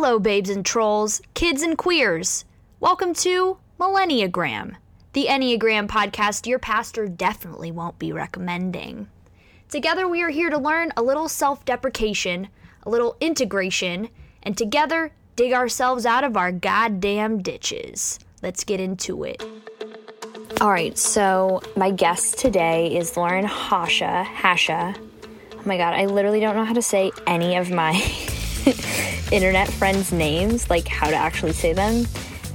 [0.00, 2.44] Hello, babes and trolls, kids and queers.
[2.78, 4.76] Welcome to Millenniagram,
[5.12, 9.08] the Enneagram podcast your pastor definitely won't be recommending.
[9.68, 12.46] Together, we are here to learn a little self deprecation,
[12.84, 14.08] a little integration,
[14.44, 18.20] and together dig ourselves out of our goddamn ditches.
[18.40, 19.42] Let's get into it.
[20.60, 24.22] All right, so my guest today is Lauren Hasha.
[24.22, 24.94] Hasha.
[25.54, 28.00] Oh my god, I literally don't know how to say any of my
[29.32, 32.06] internet friends' names, like how to actually say them,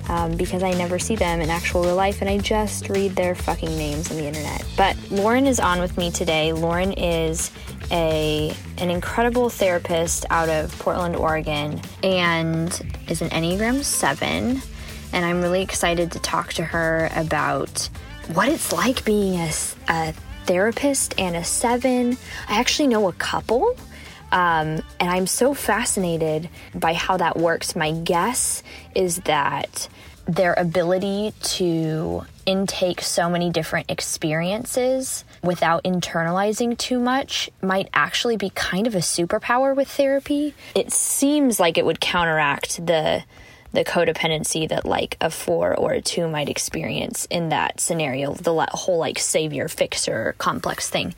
[0.10, 3.36] um, because I never see them in actual real life and I just read their
[3.36, 4.66] fucking names on the internet.
[4.76, 6.54] But Lauren is on with me today.
[6.54, 7.52] Lauren is
[7.92, 12.70] a an incredible therapist out of Portland, Oregon, and
[13.08, 14.62] is an Enneagram 7.
[15.14, 17.90] And I'm really excited to talk to her about
[18.34, 19.52] what it's like being a,
[19.90, 20.14] a
[20.46, 22.18] therapist and a 7.
[22.50, 23.78] I actually know a couple.
[24.34, 27.76] Um, and I'm so fascinated by how that works.
[27.76, 28.64] My guess
[28.96, 29.88] is that
[30.26, 38.50] their ability to intake so many different experiences without internalizing too much might actually be
[38.50, 40.56] kind of a superpower with therapy.
[40.76, 43.24] It seems like it would counteract the
[43.74, 48.68] the codependency that like a four or a two might experience in that scenario, the
[48.72, 51.14] whole like savior fixer complex thing.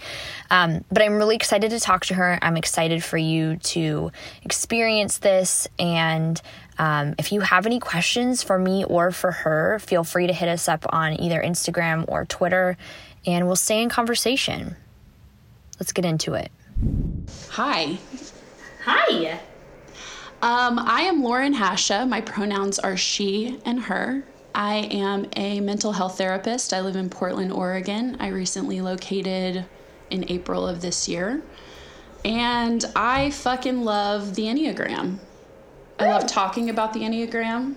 [0.49, 2.39] Um, but I'm really excited to talk to her.
[2.41, 4.11] I'm excited for you to
[4.43, 5.67] experience this.
[5.77, 6.41] And
[6.77, 10.49] um, if you have any questions for me or for her, feel free to hit
[10.49, 12.77] us up on either Instagram or Twitter,
[13.25, 14.75] and we'll stay in conversation.
[15.79, 16.51] Let's get into it.
[17.51, 17.97] Hi.
[18.83, 19.39] Hi.
[20.45, 22.05] Um, I am Lauren Hasha.
[22.05, 24.23] My pronouns are she and her.
[24.53, 26.71] I am a mental health therapist.
[26.71, 28.15] I live in Portland, Oregon.
[28.19, 29.65] I recently located
[30.11, 31.41] in April of this year.
[32.23, 35.17] And I fucking love the Enneagram.
[35.97, 37.75] I love talking about the Enneagram.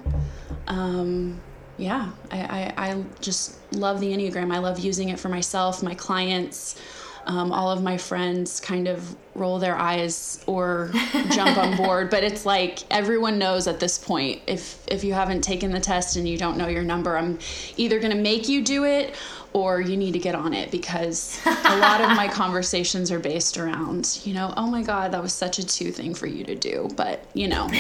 [0.66, 1.41] Um,
[1.78, 4.55] yeah, I, I, I just love the Enneagram.
[4.55, 6.79] I love using it for myself, my clients.
[7.28, 10.90] Um, all of my friends kind of roll their eyes or
[11.30, 14.40] jump on board, but it's like everyone knows at this point.
[14.46, 17.38] If if you haven't taken the test and you don't know your number, I'm
[17.77, 19.14] either going to make you do it
[19.52, 23.56] or you need to get on it because a lot of my conversations are based
[23.56, 26.55] around, you know, oh my god, that was such a two thing for you to
[26.55, 27.70] do, but you know.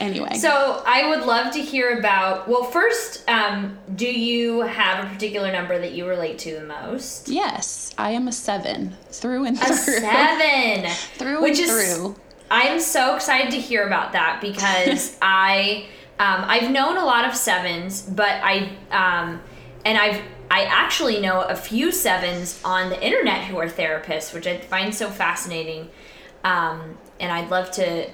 [0.00, 0.34] anyway.
[0.38, 2.48] So I would love to hear about.
[2.48, 7.28] Well, first, um, do you have a particular number that you relate to the most?
[7.28, 9.96] Yes, I am a seven through and through.
[9.96, 12.16] A seven through which and is, through.
[12.50, 15.86] I'm so excited to hear about that because I
[16.18, 19.40] um, I've known a lot of sevens, but I um,
[19.84, 24.46] and I've I actually know a few sevens on the internet who are therapists, which
[24.46, 25.90] I find so fascinating.
[26.42, 28.10] Um, and I'd love to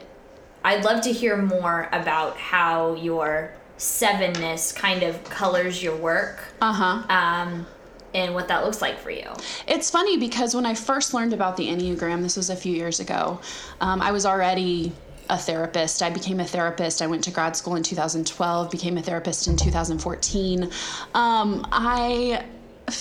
[0.67, 6.43] I'd love to hear more about how your sevenness kind of colors your work.
[6.61, 7.03] Uh huh.
[7.09, 7.67] Um,
[8.13, 9.31] and what that looks like for you.
[9.69, 12.99] It's funny because when I first learned about the Enneagram, this was a few years
[12.99, 13.41] ago,
[13.81, 14.91] um, I was already
[15.31, 16.03] a therapist.
[16.03, 17.01] I became a therapist.
[17.01, 20.65] I went to grad school in 2012, became a therapist in 2014.
[21.15, 22.45] Um, I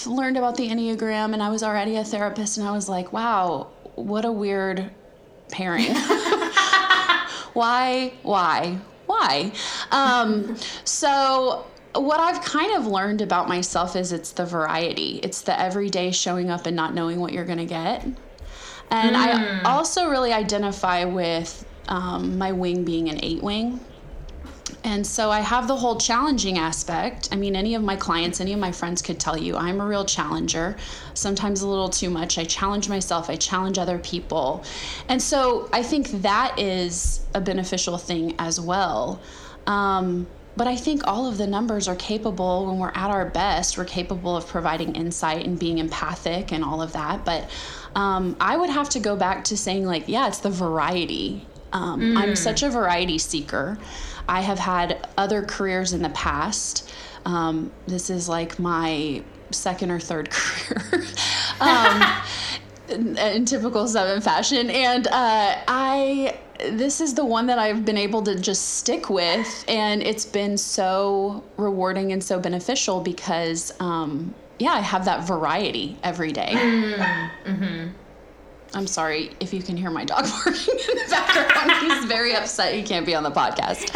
[0.05, 3.71] learned about the Enneagram and I was already a therapist, and I was like, wow,
[3.95, 4.91] what a weird
[5.49, 5.95] pairing.
[7.55, 8.77] why, why,
[9.07, 9.51] why?
[9.91, 15.19] Um, so, what I've kind of learned about myself is it's the variety.
[15.23, 18.05] It's the everyday showing up and not knowing what you're going to get.
[18.91, 23.79] And I also really identify with um, my wing being an eight wing.
[24.85, 27.29] And so I have the whole challenging aspect.
[27.31, 29.85] I mean, any of my clients, any of my friends could tell you I'm a
[29.85, 30.77] real challenger,
[31.15, 32.37] sometimes a little too much.
[32.37, 34.63] I challenge myself, I challenge other people.
[35.09, 39.19] And so I think that is a beneficial thing as well.
[39.65, 43.79] Um, but I think all of the numbers are capable when we're at our best,
[43.79, 47.25] we're capable of providing insight and being empathic and all of that.
[47.25, 47.49] But
[47.95, 51.47] um, I would have to go back to saying, like, yeah, it's the variety.
[51.73, 53.77] Um, I'm such a variety seeker.
[54.27, 56.91] I have had other careers in the past.
[57.25, 61.05] Um, this is like my second or third career.
[61.59, 62.03] um,
[62.89, 66.37] in, in typical seven fashion and uh, i
[66.71, 70.57] this is the one that i've been able to just stick with and it's been
[70.57, 76.53] so rewarding and so beneficial because um, yeah i have that variety every day.
[78.75, 81.71] I'm sorry if you can hear my dog barking in the background.
[81.81, 83.89] He's very upset he can't be on the podcast.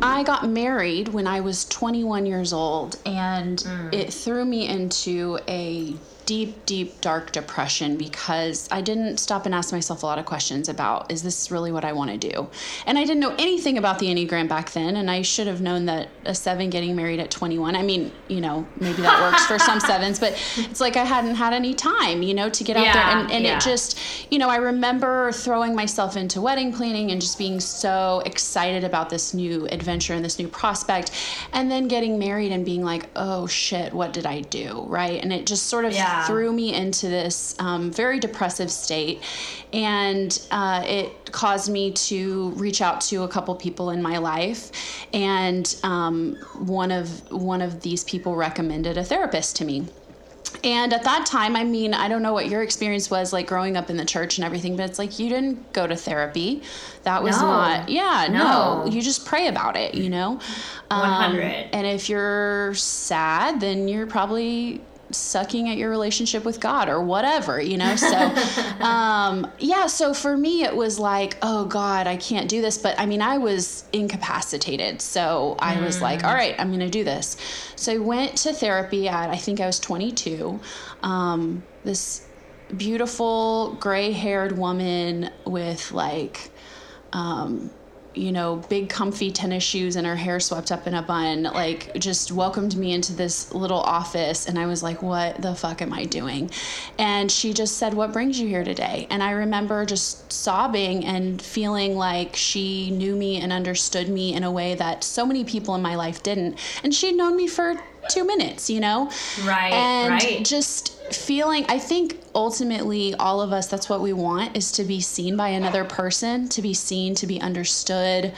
[0.00, 3.92] I got married when I was 21 years old, and mm.
[3.92, 5.94] it threw me into a
[6.28, 10.68] deep, deep, dark depression because I didn't stop and ask myself a lot of questions
[10.68, 12.48] about is this really what I want to do?
[12.84, 15.86] And I didn't know anything about the Enneagram back then, and I should have known
[15.86, 17.74] that a seven getting married at 21.
[17.74, 21.36] I mean, you know, maybe that works for some sevens, but it's like I hadn't
[21.36, 23.22] had any time, you know, to get out Yeah, there.
[23.22, 23.56] And, and yeah.
[23.56, 23.98] it just,
[24.30, 29.08] you know, I remember throwing myself into wedding planning and just being so excited about
[29.08, 31.10] this new adventure and this new prospect,
[31.54, 34.84] and then getting married and being like, oh shit, what did I do?
[34.88, 35.22] Right.
[35.22, 36.17] And it just sort of Yeah.
[36.26, 39.22] Threw me into this um, very depressive state.
[39.72, 44.70] And uh, it caused me to reach out to a couple people in my life.
[45.12, 49.86] And um, one of one of these people recommended a therapist to me.
[50.64, 53.76] And at that time, I mean, I don't know what your experience was like growing
[53.76, 56.62] up in the church and everything, but it's like you didn't go to therapy.
[57.02, 57.46] That was No.
[57.46, 58.84] not, yeah, no.
[58.84, 58.90] No.
[58.90, 60.40] You just pray about it, you know?
[60.90, 61.42] Um, 100.
[61.72, 67.60] and if you're sad, then you're probably sucking at your relationship with God or whatever,
[67.60, 67.96] you know?
[67.96, 68.16] So,
[68.84, 72.78] um, yeah, so for me, it was like, oh God, I can't do this.
[72.78, 75.00] But I mean, I was incapacitated.
[75.00, 77.36] So I was like, all right, I'm going to do this.
[77.76, 80.60] So I went to therapy at, I think I was 22.
[81.02, 82.26] Um, this
[82.76, 86.50] beautiful gray haired woman with like,
[87.12, 87.70] um,
[88.14, 91.94] you know, big comfy tennis shoes and her hair swept up in a bun, like
[91.98, 94.46] just welcomed me into this little office.
[94.48, 96.50] And I was like, what the fuck am I doing?
[96.98, 99.06] And she just said, What brings you here today?
[99.10, 104.42] And I remember just sobbing and feeling like she knew me and understood me in
[104.42, 106.58] a way that so many people in my life didn't.
[106.82, 107.76] And she'd known me for
[108.08, 109.10] two minutes, you know?
[109.44, 110.44] Right, And right.
[110.44, 115.00] just feeling i think ultimately all of us that's what we want is to be
[115.00, 118.32] seen by another person to be seen to be understood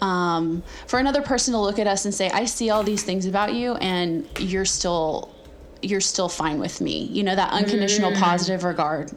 [0.00, 3.26] um, for another person to look at us and say i see all these things
[3.26, 5.32] about you and you're still
[5.82, 7.06] you're still fine with me.
[7.06, 9.10] You know that unconditional positive regard.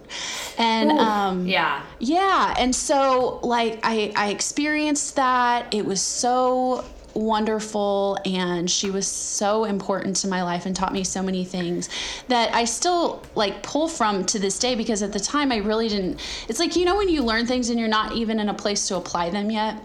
[0.57, 1.83] And um, Yeah.
[1.99, 5.73] yeah, and so like I I experienced that.
[5.73, 6.83] It was so
[7.15, 11.89] wonderful and she was so important to my life and taught me so many things
[12.27, 15.87] that I still like pull from to this day because at the time I really
[15.87, 16.19] didn't
[16.49, 18.87] it's like you know when you learn things and you're not even in a place
[18.89, 19.81] to apply them yet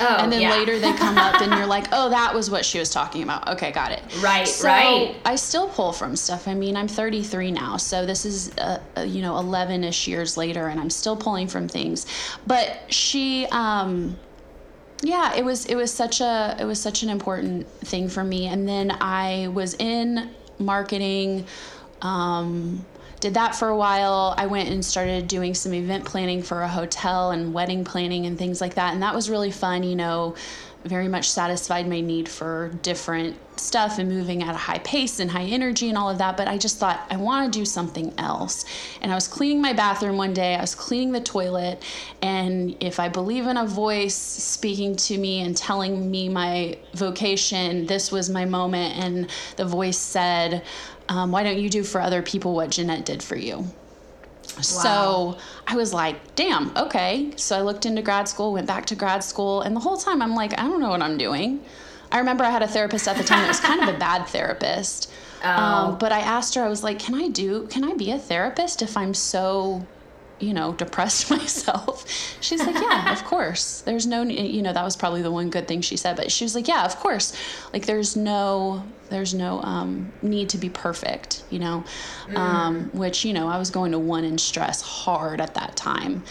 [0.00, 0.50] Oh, and then yeah.
[0.50, 3.46] later they come up and you're like oh that was what she was talking about
[3.48, 5.14] okay got it Right, so right.
[5.24, 6.48] I still pull from stuff.
[6.48, 10.66] I mean, I'm 33 now, so this is uh, uh, you know 11ish years later,
[10.68, 12.06] and I'm still pulling from things.
[12.46, 14.16] But she, um,
[15.04, 18.46] yeah, it was it was such a it was such an important thing for me.
[18.46, 21.46] And then I was in marketing.
[22.00, 22.84] Um,
[23.20, 24.34] did that for a while.
[24.36, 28.38] I went and started doing some event planning for a hotel and wedding planning and
[28.38, 28.92] things like that.
[28.92, 30.34] And that was really fun, you know,
[30.84, 35.30] very much satisfied my need for different stuff and moving at a high pace and
[35.30, 36.36] high energy and all of that.
[36.36, 38.64] But I just thought, I want to do something else.
[39.00, 41.82] And I was cleaning my bathroom one day, I was cleaning the toilet.
[42.20, 47.86] And if I believe in a voice speaking to me and telling me my vocation,
[47.86, 48.98] this was my moment.
[48.98, 50.62] And the voice said,
[51.08, 53.66] um, Why don't you do for other people what Jeanette did for you?
[54.62, 55.36] So
[55.66, 57.32] I was like, damn, okay.
[57.36, 60.22] So I looked into grad school, went back to grad school, and the whole time
[60.22, 61.64] I'm like, I don't know what I'm doing.
[62.12, 64.26] I remember I had a therapist at the time that was kind of a bad
[64.26, 65.10] therapist.
[65.44, 68.18] Um, but I asked her, I was like, can I do, can I be a
[68.18, 69.86] therapist if I'm so,
[70.38, 72.06] you know, depressed myself?
[72.40, 73.80] She's like, yeah, of course.
[73.82, 76.44] There's no, you know, that was probably the one good thing she said, but she
[76.44, 77.32] was like, yeah, of course.
[77.72, 81.84] Like there's no, there's no um, need to be perfect, you know,
[82.34, 86.22] um, which, you know, I was going to one in stress hard at that time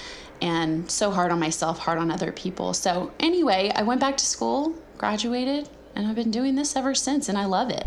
[0.41, 2.73] and so hard on myself, hard on other people.
[2.73, 7.29] So, anyway, I went back to school, graduated, and I've been doing this ever since,
[7.29, 7.85] and I love it.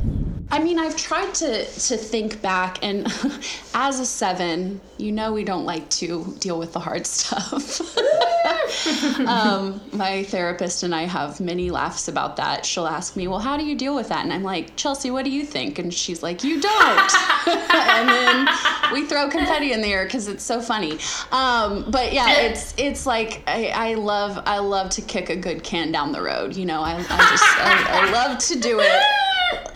[0.48, 3.06] I mean, I've tried to to think back, and
[3.74, 7.80] as a seven, you know, we don't like to deal with the hard stuff.
[9.26, 12.64] um, my therapist and I have many laughs about that.
[12.64, 15.24] She'll ask me, "Well, how do you deal with that?" And I'm like, "Chelsea, what
[15.24, 17.14] do you think?" And she's like, "You don't."
[17.48, 18.48] and then
[18.92, 20.98] we throw confetti in the air because it's so funny.
[21.32, 25.64] Um, but yeah, it's it's like I, I love I love to kick a good
[25.64, 26.54] can down the road.
[26.54, 29.02] You know, I, I just I, I love to do it.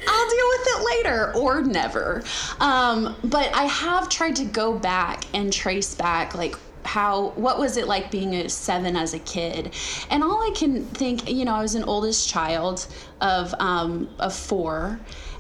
[0.07, 2.23] I'll deal with it later or never.
[2.61, 7.77] Um, but I have tried to go back and trace back like how what was
[7.77, 9.73] it like being a seven as a kid
[10.11, 12.87] and all i can think you know i was an oldest child
[13.21, 14.99] of um, of four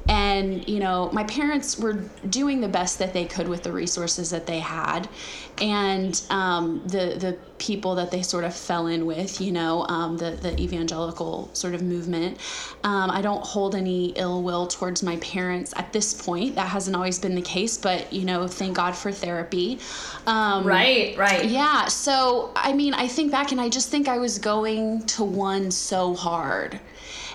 [0.08, 4.30] and you know my parents were doing the best that they could with the resources
[4.30, 5.08] that they had.
[5.60, 10.16] And um, the the people that they sort of fell in with you know um,
[10.16, 12.38] the the evangelical sort of movement.
[12.82, 16.54] Um, I don't hold any ill will towards my parents at this point.
[16.54, 19.78] That hasn't always been the case but you know thank God for therapy.
[20.26, 21.44] Um, right right.
[21.44, 25.24] Yeah so I mean I think back and I just think I was going to
[25.24, 26.80] one so hard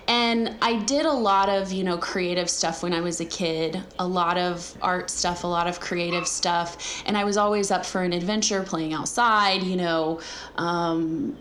[0.07, 3.81] and I did a lot of, you know, creative stuff when I was a kid,
[3.97, 7.03] a lot of art stuff, a lot of creative stuff.
[7.05, 10.21] And I was always up for an adventure playing outside, you know.
[10.57, 11.37] Um,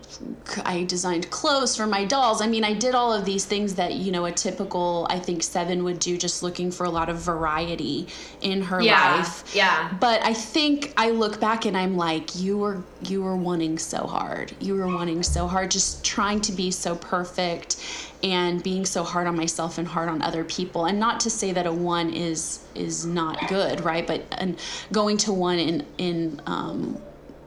[0.63, 2.41] I designed clothes for my dolls.
[2.41, 5.43] I mean, I did all of these things that, you know, a typical, I think,
[5.43, 8.07] seven would do, just looking for a lot of variety
[8.41, 9.55] in her yeah, life.
[9.55, 9.93] Yeah.
[9.99, 14.07] But I think I look back and I'm like, you were you were wanting so
[14.07, 14.53] hard.
[14.59, 17.77] You were wanting so hard, just trying to be so perfect
[18.25, 21.51] and being so hard on myself and hard on other people and not to say
[21.51, 24.59] that a one is is not good right but and
[24.91, 26.99] going to one in in um,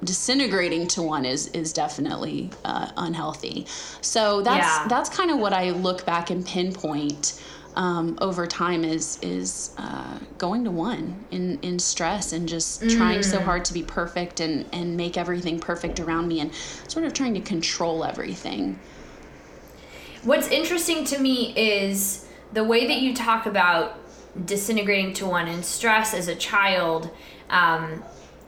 [0.04, 3.66] disintegrating to one is is definitely uh, unhealthy
[4.00, 4.86] so that's yeah.
[4.88, 7.42] that's kind of what i look back and pinpoint
[7.74, 12.96] um, over time is is uh, going to one in in stress and just mm.
[12.96, 13.42] trying so mm.
[13.42, 16.54] hard to be perfect and and make everything perfect around me and
[16.86, 18.78] sort of trying to control everything
[20.22, 23.98] What's interesting to me is the way that you talk about
[24.44, 27.10] disintegrating to one and stress as a child.
[27.50, 28.02] Um,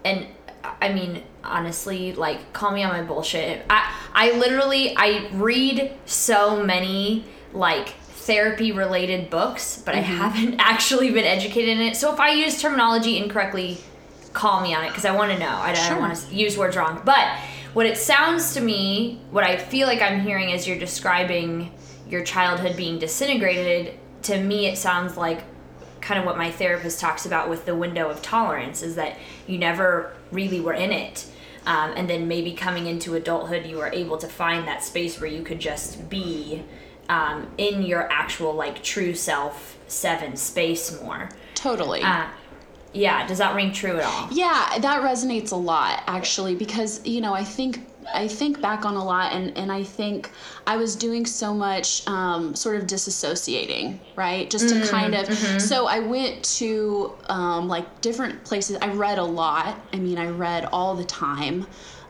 [0.05, 0.27] and
[0.81, 3.65] I mean, honestly, like, call me on my bullshit.
[3.71, 10.05] I, I literally, I read so many, like, therapy related books, but mm-hmm.
[10.23, 11.97] I haven't actually been educated in it.
[11.97, 13.79] So if I use terminology incorrectly,
[14.33, 15.49] call me on it because I want to know.
[15.49, 15.91] I don't, sure.
[15.91, 17.03] don't want to use words wrong.
[17.05, 17.39] But
[17.75, 21.73] what it sounds to me, what I feel like I'm hearing as you're describing
[22.09, 25.43] your childhood being disintegrated, to me it sounds like
[26.01, 29.59] kind of what my therapist talks about with the window of tolerance is that you
[29.59, 31.27] never really were in it.
[31.67, 35.31] Um, and then maybe coming into adulthood, you were able to find that space where
[35.31, 36.63] you could just be
[37.11, 41.29] um, in your actual, like, true self, seven space more.
[41.55, 42.03] Totally.
[42.03, 42.29] Uh,
[42.93, 44.29] yeah, does that ring true at all?
[44.33, 48.95] Yeah, that resonates a lot actually because you know I think I think back on
[48.95, 50.31] a lot and and I think
[50.67, 54.51] I was doing so much um, sort of disassociating, right?
[54.51, 55.27] Just to mm, kind of.
[55.27, 55.59] Mm-hmm.
[55.59, 58.77] So I went to um, like different places.
[58.83, 59.81] I read a lot.
[59.93, 61.67] I mean, I read all the time.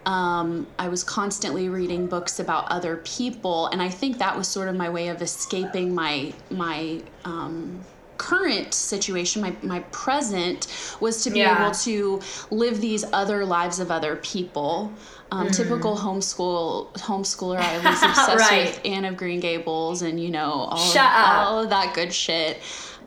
[0.06, 4.68] Um, I was constantly reading books about other people, and I think that was sort
[4.68, 7.84] of my way of escaping my my um,
[8.20, 10.66] current situation, my, my present,
[11.00, 11.64] was to be yeah.
[11.64, 14.92] able to live these other lives of other people.
[15.32, 15.56] Um, mm.
[15.56, 18.66] Typical homeschool homeschooler, I was obsessed right.
[18.66, 22.58] with Anne of Green Gables and you know all, of, all of that good shit.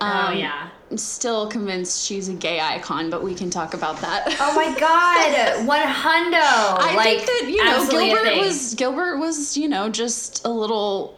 [0.02, 0.70] Oh, um, oh yeah.
[0.90, 4.36] I'm still convinced she's a gay icon, but we can talk about that.
[4.40, 6.42] Oh my god, one hundo!
[6.42, 11.16] I like, think that you know Gilbert was Gilbert was you know just a little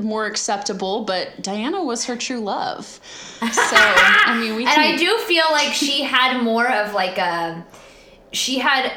[0.00, 3.00] more acceptable, but Diana was her true love.
[3.42, 4.64] So I mean, we.
[4.64, 7.66] and I do feel like she had more of like a,
[8.30, 8.92] she had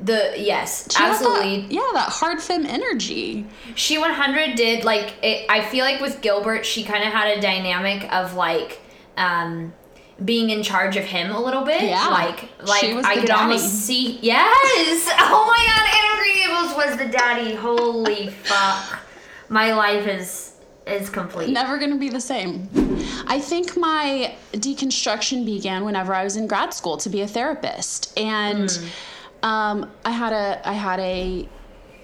[0.00, 5.46] the yes she absolutely that, yeah that hard femme energy she 100 did like it,
[5.48, 8.80] i feel like with gilbert she kind of had a dynamic of like
[9.16, 9.72] um
[10.24, 13.32] being in charge of him a little bit yeah like like i could daddy.
[13.32, 16.04] almost see yes oh my god Anne
[16.76, 19.00] was the daddy holy fuck
[19.54, 20.50] my life is
[20.86, 21.48] is complete.
[21.48, 22.68] Never going to be the same.
[23.26, 28.18] I think my deconstruction began whenever I was in grad school to be a therapist,
[28.18, 29.48] and mm.
[29.48, 31.48] um, I had a I had a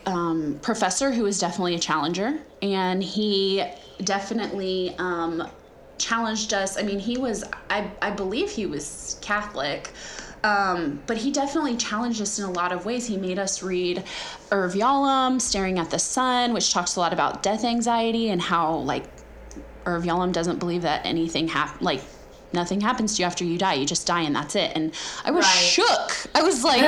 [0.06, 3.64] um, professor who was definitely a challenger, and he
[4.04, 5.46] definitely um,
[5.98, 6.78] challenged us.
[6.78, 9.92] I mean, he was I I believe he was Catholic.
[10.42, 13.06] Um, but he definitely challenged us in a lot of ways.
[13.06, 14.02] He made us read
[14.50, 18.76] Irv Yalom, Staring at the Sun, which talks a lot about death anxiety and how,
[18.76, 19.04] like,
[19.86, 22.02] Irv Yalom doesn't believe that anything happened, like,
[22.52, 23.74] nothing happens to you after you die.
[23.74, 24.72] You just die and that's it.
[24.74, 24.92] And
[25.24, 25.52] I was right.
[25.52, 26.26] shook.
[26.34, 26.82] I was like,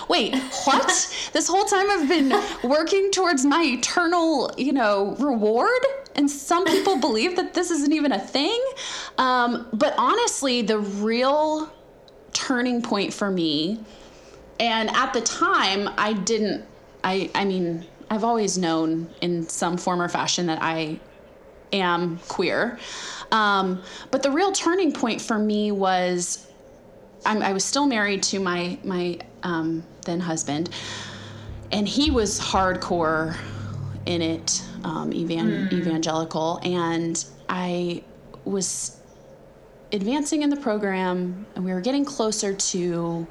[0.08, 0.86] wait, what?
[1.32, 5.80] this whole time I've been working towards my eternal, you know, reward?
[6.16, 8.60] And some people believe that this isn't even a thing.
[9.16, 11.72] Um, but honestly, the real
[12.32, 13.80] turning point for me.
[14.58, 16.64] And at the time, I didn't,
[17.02, 20.98] I, I mean, I've always known in some form or fashion that I
[21.72, 22.78] am queer.
[23.30, 26.46] Um, but the real turning point for me was
[27.24, 30.70] I'm, i was still married to my, my um, then husband,
[31.70, 33.36] and he was hardcore
[34.06, 35.72] in it, um, evan- mm.
[35.72, 36.58] evangelical.
[36.62, 38.02] And I
[38.44, 38.99] was
[39.92, 43.26] advancing in the program and we were getting closer to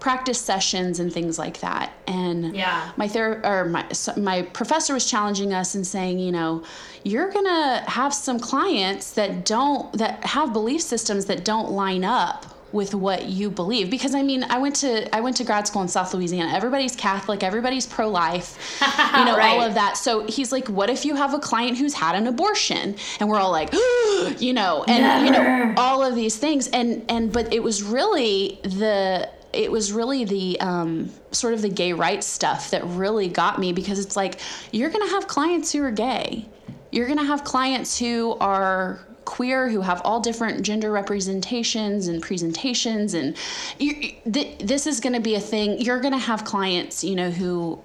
[0.00, 1.92] practice sessions and things like that.
[2.08, 2.90] And yeah.
[2.96, 6.64] my ther- or my my professor was challenging us and saying, you know,
[7.04, 12.02] you're going to have some clients that don't that have belief systems that don't line
[12.04, 13.90] up with what you believe.
[13.90, 16.52] Because i mean i went to i went to grad school in south louisiana.
[16.52, 17.42] Everybody's catholic.
[17.42, 19.56] Everybody's pro-life you know right.
[19.56, 19.96] all of that.
[19.96, 22.96] So he's like what if you have a client who's had an abortion?
[23.20, 23.72] And we're all like
[24.38, 25.24] you know and Never.
[25.24, 26.68] you know all of these things.
[26.68, 31.68] And and but it was really the it was really the um, sort of the
[31.68, 35.82] gay rights stuff that really got me because it's like you're to have clients who
[35.82, 36.46] are gay.
[36.90, 43.14] You're to have clients who are queer who have all different gender representations and presentations
[43.14, 43.36] and
[43.78, 45.80] you, th- this is going to be a thing.
[45.80, 47.82] You're going to have clients you know who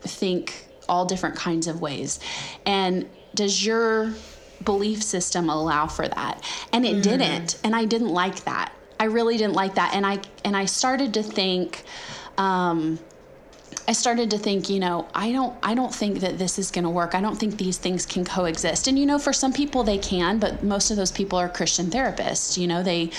[0.00, 2.18] think all different kinds of ways.
[2.66, 4.12] And does your
[4.64, 6.44] belief system allow for that?
[6.72, 7.02] And it mm.
[7.02, 8.72] didn't and i didn't like that.
[8.98, 9.94] I really didn't like that.
[9.94, 11.84] And i and i started to think
[12.38, 12.98] um,
[13.90, 16.84] I started to think, you know, I don't I don't think that this is going
[16.84, 17.12] to work.
[17.16, 18.86] I don't think these things can coexist.
[18.86, 21.86] And you know, for some people they can, but most of those people are Christian
[21.86, 22.56] therapists.
[22.56, 23.10] You know, they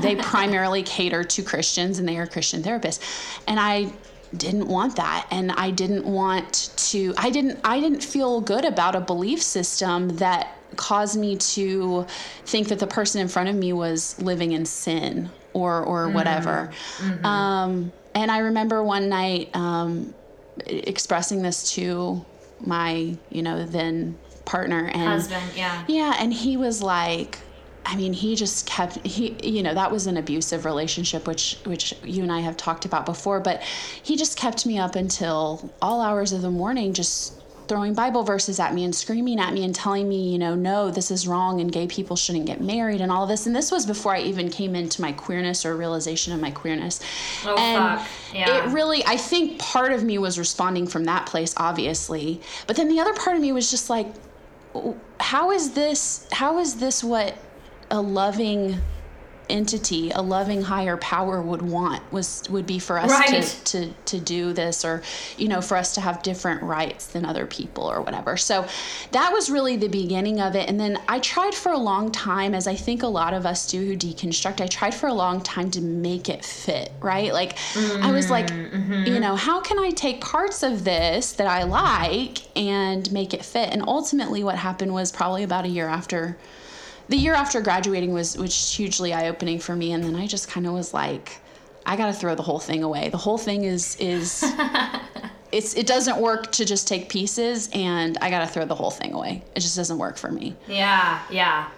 [0.00, 3.00] they primarily cater to Christians and they are Christian therapists.
[3.46, 3.92] And I
[4.34, 8.94] didn't want that and I didn't want to I didn't I didn't feel good about
[8.94, 12.06] a belief system that caused me to
[12.46, 16.70] think that the person in front of me was living in sin or or whatever.
[17.00, 17.26] Mm-hmm.
[17.26, 20.14] Um, and I remember one night um,
[20.66, 22.24] expressing this to
[22.60, 27.38] my, you know, then partner and husband, yeah, yeah, and he was like,
[27.86, 31.94] I mean, he just kept he, you know, that was an abusive relationship, which which
[32.04, 36.00] you and I have talked about before, but he just kept me up until all
[36.00, 37.39] hours of the morning, just
[37.70, 40.90] throwing Bible verses at me and screaming at me and telling me, you know, no,
[40.90, 43.46] this is wrong and gay people shouldn't get married and all of this.
[43.46, 46.98] And this was before I even came into my queerness or realization of my queerness.
[47.46, 48.08] Oh, and fuck.
[48.34, 48.66] Yeah.
[48.66, 52.40] it really, I think part of me was responding from that place, obviously.
[52.66, 54.08] But then the other part of me was just like,
[55.20, 57.36] how is this, how is this what
[57.88, 58.80] a loving
[59.50, 63.42] entity, a loving higher power would want was would be for us right.
[63.42, 65.02] to, to to do this or
[65.36, 68.36] you know for us to have different rights than other people or whatever.
[68.36, 68.66] So
[69.12, 72.54] that was really the beginning of it and then I tried for a long time
[72.54, 74.60] as I think a lot of us do who deconstruct.
[74.60, 77.32] I tried for a long time to make it fit, right?
[77.32, 78.02] Like mm-hmm.
[78.02, 79.04] I was like, mm-hmm.
[79.06, 83.44] you know, how can I take parts of this that I like and make it
[83.44, 83.70] fit?
[83.70, 86.36] And ultimately what happened was probably about a year after
[87.10, 90.48] the year after graduating was was hugely eye opening for me, and then I just
[90.48, 91.40] kind of was like,
[91.84, 93.10] I got to throw the whole thing away.
[93.10, 94.44] The whole thing is is.
[95.52, 99.12] it's it doesn't work to just take pieces and I gotta throw the whole thing
[99.12, 99.42] away.
[99.56, 100.54] It just doesn't work for me.
[100.68, 101.68] Yeah, yeah.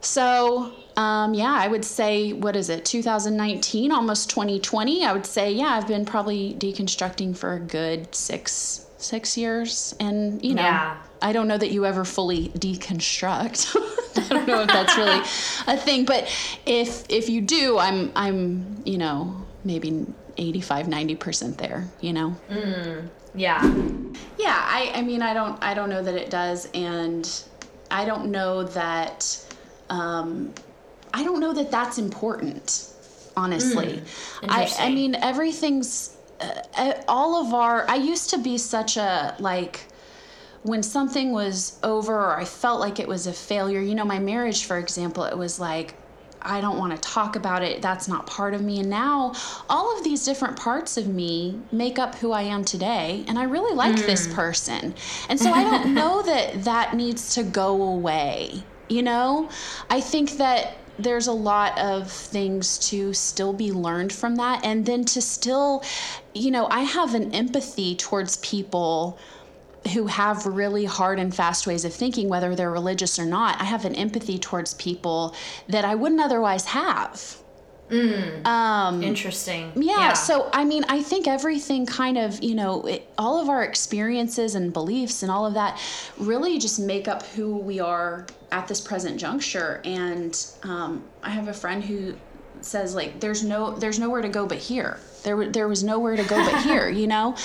[0.00, 5.04] So um, yeah, I would say what is it, 2019, almost 2020.
[5.04, 10.42] I would say yeah, I've been probably deconstructing for a good six six years, and
[10.44, 10.96] you know, yeah.
[11.20, 13.76] I don't know that you ever fully deconstruct.
[14.16, 15.20] I don't know if that's really
[15.66, 16.28] a thing, but
[16.66, 22.36] if if you do, I'm I'm you know maybe 85 90% there, you know.
[22.48, 23.62] Mm, yeah.
[24.38, 27.28] Yeah, I I mean I don't I don't know that it does and
[27.90, 29.44] I don't know that
[29.90, 30.52] um
[31.12, 32.86] I don't know that that's important
[33.36, 34.02] honestly.
[34.42, 39.34] Mm, I I mean everything's uh, all of our I used to be such a
[39.40, 39.87] like
[40.62, 44.18] when something was over or I felt like it was a failure, you know, my
[44.18, 45.94] marriage, for example, it was like,
[46.42, 47.82] I don't want to talk about it.
[47.82, 48.80] That's not part of me.
[48.80, 49.34] And now
[49.68, 53.24] all of these different parts of me make up who I am today.
[53.28, 54.06] And I really like mm.
[54.06, 54.94] this person.
[55.28, 58.62] And so I don't know that that needs to go away.
[58.88, 59.50] You know,
[59.90, 64.64] I think that there's a lot of things to still be learned from that.
[64.64, 65.84] And then to still,
[66.34, 69.18] you know, I have an empathy towards people
[69.92, 73.60] who have really hard and fast ways of thinking, whether they're religious or not.
[73.60, 75.34] I have an empathy towards people
[75.68, 77.38] that I wouldn't otherwise have.
[77.90, 79.72] Mm, um, interesting.
[79.74, 83.48] Yeah, yeah, So, I mean, I think everything kind of, you know, it, all of
[83.48, 85.80] our experiences and beliefs and all of that
[86.18, 89.80] really just make up who we are at this present juncture.
[89.84, 92.14] And um, I have a friend who
[92.60, 96.24] says like there's no there's nowhere to go but here there there was nowhere to
[96.24, 97.36] go but here you know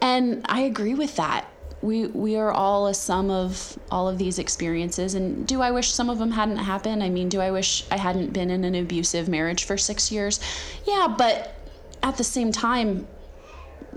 [0.00, 1.51] and i agree with that
[1.82, 5.90] we we are all a sum of all of these experiences and do i wish
[5.90, 8.74] some of them hadn't happened i mean do i wish i hadn't been in an
[8.74, 10.40] abusive marriage for six years
[10.86, 11.54] yeah but
[12.02, 13.06] at the same time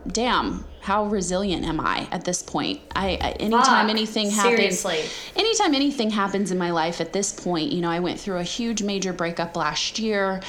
[0.07, 2.79] damn how resilient am I at this point?
[2.95, 4.99] I, I anytime Fuck, anything happens, seriously.
[5.35, 8.43] anytime anything happens in my life at this point, you know, I went through a
[8.43, 10.41] huge major breakup last year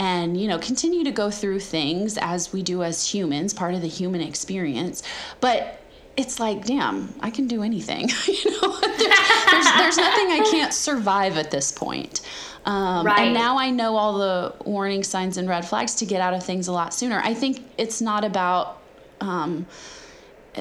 [0.00, 3.82] and, you know, continue to go through things as we do as humans, part of
[3.82, 5.02] the human experience.
[5.42, 5.81] But
[6.16, 8.08] it's like, damn, I can do anything.
[8.26, 12.20] you know, there's, there's, there's nothing I can't survive at this point.
[12.64, 13.22] Um, Right.
[13.22, 16.44] And now I know all the warning signs and red flags to get out of
[16.44, 17.20] things a lot sooner.
[17.24, 18.78] I think it's not about
[19.20, 19.66] um,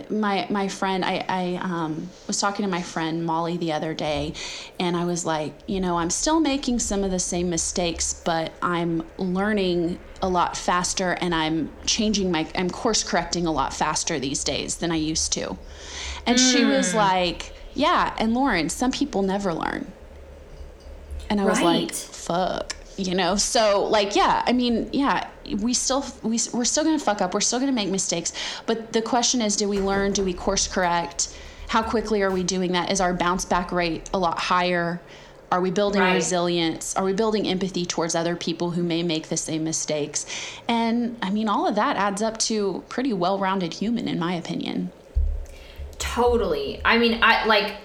[0.09, 4.33] my my friend I, I um, was talking to my friend Molly the other day
[4.79, 8.53] and I was like you know I'm still making some of the same mistakes but
[8.61, 14.17] I'm learning a lot faster and I'm changing my I'm course correcting a lot faster
[14.19, 15.57] these days than I used to.
[16.25, 19.91] And she was like yeah and Lauren some people never learn.
[21.29, 23.35] And I was like fuck you know?
[23.35, 27.41] So like yeah i mean yeah we still we, we're still gonna fuck up we're
[27.41, 28.33] still gonna make mistakes
[28.65, 31.35] but the question is do we learn do we course correct?
[31.67, 32.91] How quickly are we doing that?
[32.91, 34.99] Is our bounce back rate a lot higher?
[35.53, 36.15] Are we building Right.
[36.15, 36.95] resilience?
[36.95, 40.25] Are we building empathy towards other people who may make the same mistakes?
[40.67, 44.91] And i mean all of that adds up to pretty well-rounded human in my opinion.
[45.99, 46.81] Totally.
[46.83, 47.75] I mean, I like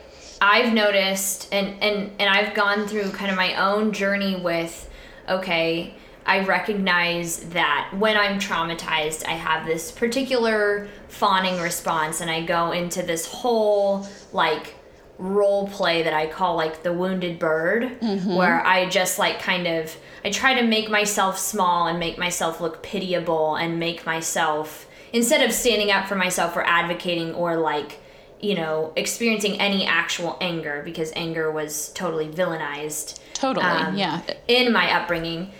[0.40, 4.88] I've noticed and and and I've gone through kind of my own journey with
[5.28, 5.94] okay,
[6.26, 12.72] I recognize that when I'm traumatized, I have this particular fawning response and I go
[12.72, 14.74] into this whole like
[15.18, 19.96] role play that I call like the wounded bird where I just like kind of
[20.24, 25.42] I try to make myself small and make myself look pitiable and make myself instead
[25.42, 27.98] of standing up for myself or advocating or like
[28.40, 34.20] you know experiencing any actual anger because anger was totally villainized totally Um, yeah.
[34.48, 35.50] in my upbringing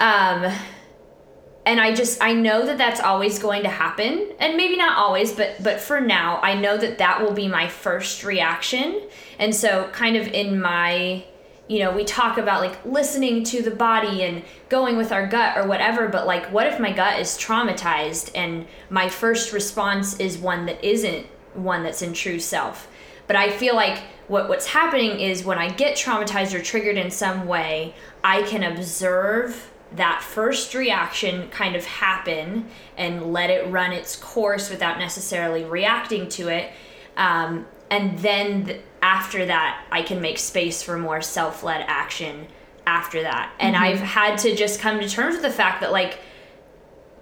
[0.00, 0.52] um
[1.66, 5.32] and i just i know that that's always going to happen and maybe not always
[5.32, 9.00] but but for now i know that that will be my first reaction.
[9.38, 11.24] And so kind of in my
[11.66, 15.56] you know we talk about like listening to the body and going with our gut
[15.56, 20.36] or whatever but like what if my gut is traumatized and my first response is
[20.36, 22.88] one that isn't one that's in true self?
[23.26, 27.10] But i feel like what what's happening is when i get traumatized or triggered in
[27.10, 33.92] some way i can observe that first reaction kind of happen and let it run
[33.92, 36.70] its course without necessarily reacting to it
[37.16, 42.46] um, and then th- after that i can make space for more self-led action
[42.86, 43.52] after that.
[43.60, 46.18] And i've had to just come to terms with the fact that like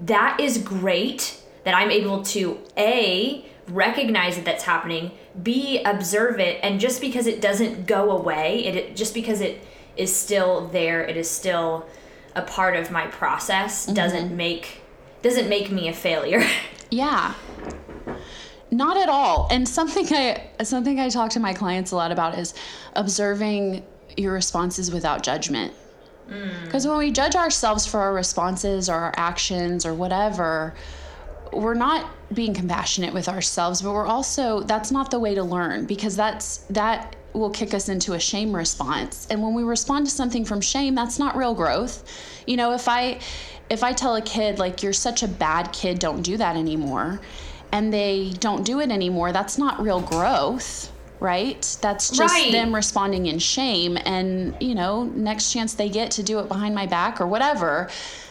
[0.00, 5.10] that is great that I'm able to A, recognize that that's happening,
[5.42, 9.62] B, observe it, and just because it doesn't go away, it- it just because it
[9.96, 11.84] is still there, it is still
[12.38, 14.36] a part of my process, doesn't mm-hmm.
[14.36, 14.82] make
[15.22, 16.42] doesn't make me a failure.
[16.90, 17.34] Yeah.
[18.70, 19.46] Not at all.
[19.50, 22.54] And something I something I talk to my clients a lot about is
[22.94, 23.84] observing
[24.16, 25.74] your responses without judgment.
[26.30, 26.64] Mm.
[26.64, 30.74] Because when we judge ourselves for our responses or our actions or whatever,
[31.52, 35.84] we're not being compassionate with ourselves, but we're also that's not the way to learn
[35.86, 39.26] because that's that will kick us into a shame response.
[39.30, 42.02] And when we respond to something from shame, that's not real growth.
[42.46, 43.20] You know, if I
[43.70, 47.20] if I tell a kid like you're such a bad kid, don't do that anymore,
[47.70, 50.90] and they don't do it anymore, that's not real growth.
[51.20, 51.76] Right?
[51.82, 52.52] That's just Right.
[52.52, 53.98] them responding in shame.
[54.04, 57.88] And, you know, next chance they get to do it behind my back or whatever,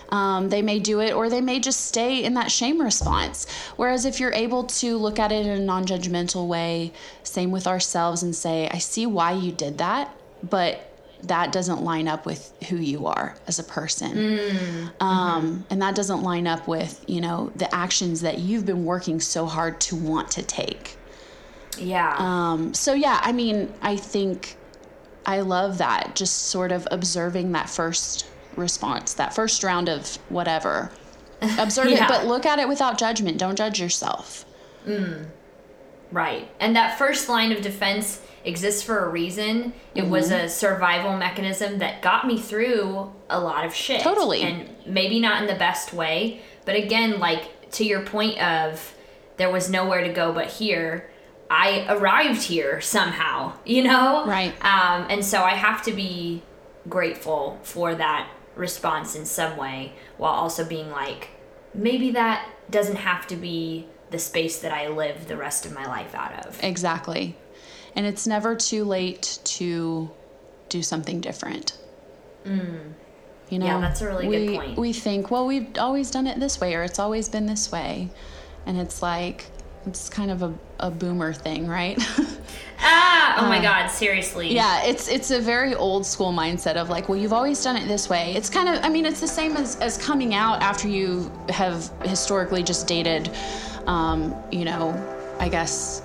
[0.09, 3.47] um, they may do it or they may just stay in that shame response.
[3.75, 6.91] Whereas if you're able to look at it in a non judgmental way,
[7.23, 10.81] same with ourselves, and say, I see why you did that, but
[11.23, 14.15] that doesn't line up with who you are as a person.
[14.99, 19.19] Um, and that doesn't line up with, you know, the actions that you've been working
[19.19, 20.95] so hard to want to take.
[21.79, 22.15] yeah.
[22.17, 24.57] Um, so yeah, I mean, I think
[25.25, 26.15] I love that.
[26.15, 28.25] Just sort of observing that first
[28.57, 30.91] response, that first round of whatever.
[31.57, 32.05] Observe Yeah.
[32.05, 33.37] it, but look at it without judgment.
[33.37, 34.43] Don't judge yourself.
[36.11, 36.49] Right.
[36.59, 39.73] And that first line of defense exists for a reason.
[39.93, 40.45] It was Mm-hmm.
[40.45, 44.01] a survival mechanism that got me through a lot of shit.
[44.01, 44.41] Totally.
[44.41, 48.93] And maybe not in the best way, but again, like to your point of
[49.35, 51.09] there was nowhere to go but here.
[51.49, 54.25] I arrived here somehow, you know?
[54.25, 54.53] Right.
[54.63, 56.41] Um, and so I have to be
[56.89, 61.29] grateful for that response in some way while also being like,
[61.73, 65.85] maybe that doesn't have to be the space that I live the rest of my
[65.85, 66.61] life out of.
[66.63, 67.35] Exactly.
[67.95, 70.09] And it's never too late to
[70.69, 71.77] do something different.
[72.45, 72.93] You know, Mm.
[73.49, 74.77] Yeah, that's a really good point.
[74.77, 78.09] We think, well, we've always done it this way, or it's always been this way,
[78.65, 79.45] and it's like,
[79.88, 81.97] It's kind of a, a boomer thing, right?
[82.80, 84.54] ah, oh my God, seriously.
[84.54, 87.88] Yeah, it's it's a very old school mindset of like, well, you've always done it
[87.88, 88.34] this way.
[88.36, 91.89] It's kind of, I mean, it's the same as, as coming out after you have
[92.04, 93.32] historically just dated,
[93.88, 94.91] um, you know,
[95.39, 96.02] I guess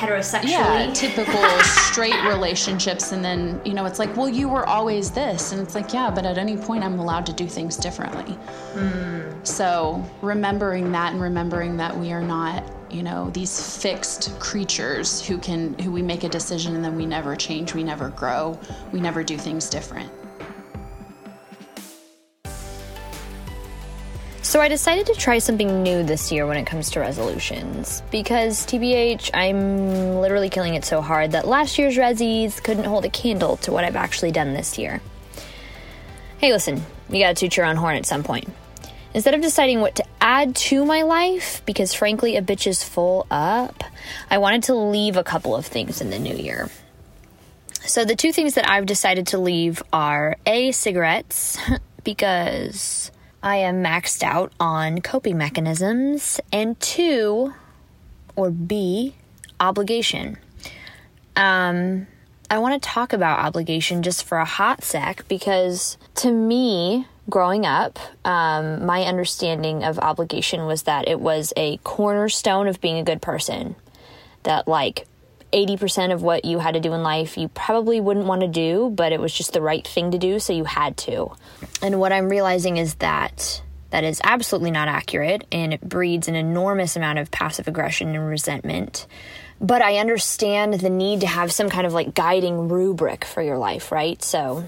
[0.00, 0.50] heterosexually.
[0.50, 3.12] Yeah, typical straight relationships.
[3.12, 5.52] And then, you know, it's like, well, you were always this.
[5.52, 8.36] And it's like, yeah, but at any point I'm allowed to do things differently.
[8.74, 9.46] Mm.
[9.46, 15.38] So remembering that and remembering that we are not, you know, these fixed creatures who
[15.38, 18.58] can, who we make a decision and then we never change, we never grow,
[18.92, 20.10] we never do things different.
[24.50, 28.02] So I decided to try something new this year when it comes to resolutions.
[28.10, 33.10] Because, TBH, I'm literally killing it so hard that last year's Rezzies couldn't hold a
[33.10, 35.00] candle to what I've actually done this year.
[36.38, 38.48] Hey, listen, you gotta toot your own horn at some point.
[39.14, 43.28] Instead of deciding what to add to my life, because frankly a bitch is full
[43.30, 43.84] up,
[44.32, 46.68] I wanted to leave a couple of things in the new year.
[47.86, 51.56] So the two things that I've decided to leave are A, cigarettes,
[52.02, 57.54] because I am maxed out on coping mechanisms, and two,
[58.36, 59.14] or B,
[59.58, 60.36] obligation.
[61.36, 62.06] Um,
[62.50, 67.64] I want to talk about obligation just for a hot sec because to me, growing
[67.64, 73.04] up, um, my understanding of obligation was that it was a cornerstone of being a
[73.04, 73.76] good person.
[74.42, 75.06] That, like,
[75.52, 78.90] 80% of what you had to do in life you probably wouldn't want to do,
[78.90, 81.32] but it was just the right thing to do, so you had to.
[81.82, 86.36] And what I'm realizing is that that is absolutely not accurate and it breeds an
[86.36, 89.06] enormous amount of passive aggression and resentment.
[89.60, 93.58] But I understand the need to have some kind of like guiding rubric for your
[93.58, 94.22] life, right?
[94.22, 94.64] So,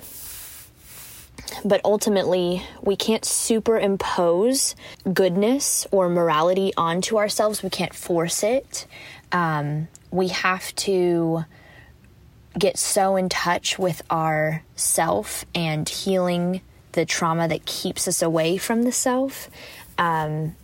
[1.65, 4.75] but ultimately, we can't superimpose
[5.13, 7.63] goodness or morality onto ourselves.
[7.63, 8.87] We can't force it.
[9.31, 11.45] Um, we have to
[12.59, 16.61] get so in touch with our self and healing
[16.93, 19.49] the trauma that keeps us away from the self
[19.97, 20.55] um,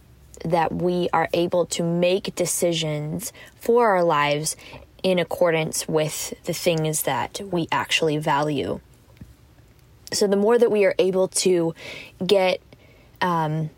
[0.44, 4.54] that we are able to make decisions for our lives
[5.02, 8.80] in accordance with the things that we actually value.
[10.12, 11.74] So, the more that we are able to
[12.24, 12.60] get
[13.20, 13.70] um,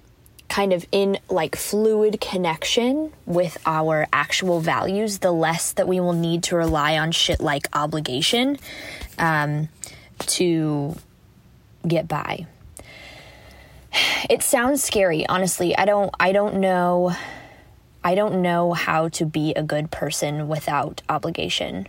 [0.50, 6.12] kind of in like fluid connection with our actual values, the less that we will
[6.12, 8.58] need to rely on shit like obligation
[9.18, 9.68] um,
[10.18, 10.94] to
[11.86, 12.46] get by.
[14.28, 15.76] It sounds scary, honestly.
[15.76, 17.14] I don't I don't know
[18.02, 21.86] I don't know how to be a good person without obligation.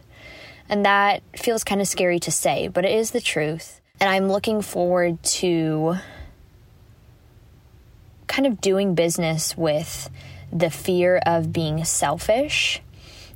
[0.69, 3.81] And that feels kind of scary to say, but it is the truth.
[3.99, 5.97] And I'm looking forward to
[8.31, 10.09] kind of doing business with
[10.53, 12.81] the fear of being selfish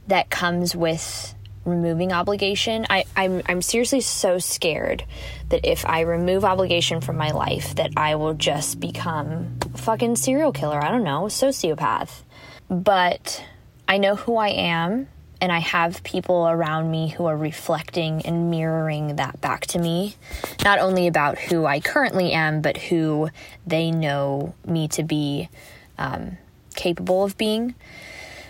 [0.08, 2.86] that comes with removing obligation.
[2.89, 5.03] I, I'm I'm seriously so scared
[5.49, 10.15] that if I remove obligation from my life that I will just become a fucking
[10.15, 10.81] serial killer.
[10.81, 12.23] I don't know, sociopath.
[12.69, 13.43] But
[13.88, 15.08] I know who I am
[15.41, 20.15] and I have people around me who are reflecting and mirroring that back to me,
[20.63, 23.30] not only about who I currently am, but who
[23.67, 25.50] they know me to be
[25.98, 26.38] um,
[26.76, 27.76] capable of being.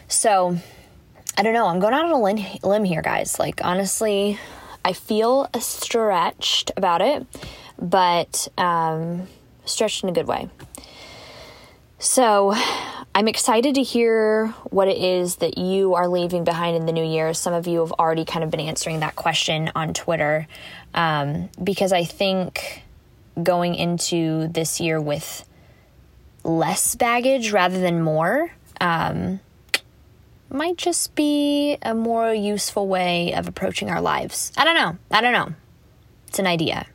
[0.07, 0.57] So,
[1.37, 1.67] I don't know.
[1.67, 3.39] I'm going out on a limb here, guys.
[3.39, 4.39] Like, honestly,
[4.85, 7.25] I feel stretched about it,
[7.79, 9.27] but um,
[9.65, 10.49] stretched in a good way.
[11.99, 12.53] So,
[13.17, 17.05] I'm excited to hear what it is that you are leaving behind in the new
[17.05, 17.33] year.
[17.33, 20.49] Some of you have already kind of been answering that question on Twitter
[20.93, 22.83] um, because I think
[23.41, 25.47] going into this year with
[26.43, 28.51] less baggage rather than more
[28.81, 29.39] um,
[30.49, 34.51] might just be a more useful way of approaching our lives.
[34.57, 34.97] I don't know.
[35.09, 35.55] I don't know.
[36.27, 36.85] It's an idea.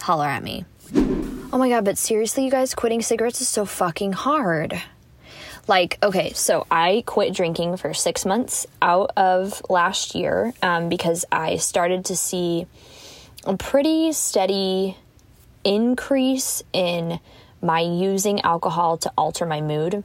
[0.00, 0.64] Holler at me.
[0.94, 4.80] Oh my god, but seriously, you guys, quitting cigarettes is so fucking hard.
[5.68, 11.24] Like, okay, so I quit drinking for six months out of last year um, because
[11.32, 12.66] I started to see
[13.44, 14.96] a pretty steady
[15.64, 17.18] increase in
[17.60, 20.04] my using alcohol to alter my mood.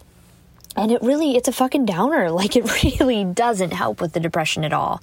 [0.75, 2.31] And it really, it's a fucking downer.
[2.41, 5.01] Like, it really doesn't help with the depression at all.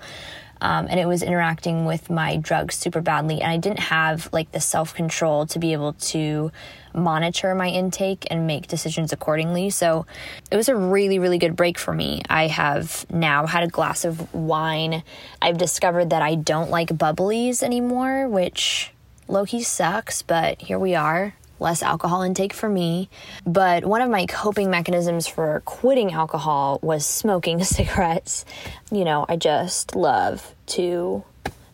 [0.60, 3.40] Um, and it was interacting with my drugs super badly.
[3.40, 6.50] And I didn't have like the self control to be able to
[6.98, 9.70] monitor my intake and make decisions accordingly.
[9.70, 10.06] So
[10.50, 12.22] it was a really, really good break for me.
[12.28, 15.02] I have now had a glass of wine.
[15.40, 18.92] I've discovered that I don't like bubblies anymore, which
[19.28, 21.34] low key sucks, but here we are.
[21.60, 23.08] less alcohol intake for me.
[23.44, 28.44] But one of my coping mechanisms for quitting alcohol was smoking cigarettes.
[28.92, 31.24] You know, I just love to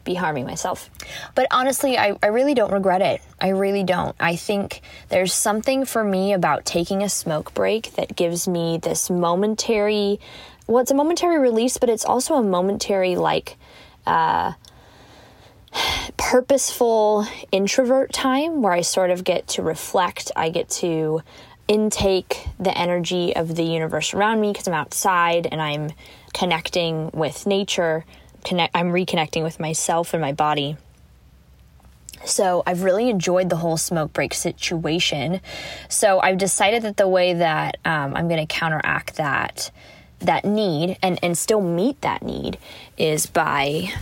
[0.05, 0.91] be harming myself.
[1.35, 3.21] But honestly, I, I really don't regret it.
[3.41, 4.15] I really don't.
[4.21, 9.11] I think there's something for me about taking a smoke break that gives me this
[9.11, 10.21] momentary,
[10.67, 13.57] well, it's a momentary release, but it's also a momentary, like,
[14.07, 14.53] uh,
[16.17, 20.31] purposeful introvert time where I sort of get to reflect.
[20.37, 21.23] I get to
[21.67, 25.93] intake the energy of the universe around me because I'm outside and I'm
[26.35, 28.05] connecting with nature.
[28.45, 30.77] Connect, I'm reconnecting with myself and my body.
[32.25, 35.41] So I've really enjoyed the whole smoke break situation.
[35.89, 39.71] So I've decided that the way that um, I'm going to counteract that
[40.21, 42.57] that need and and still meet that need
[42.97, 43.93] is by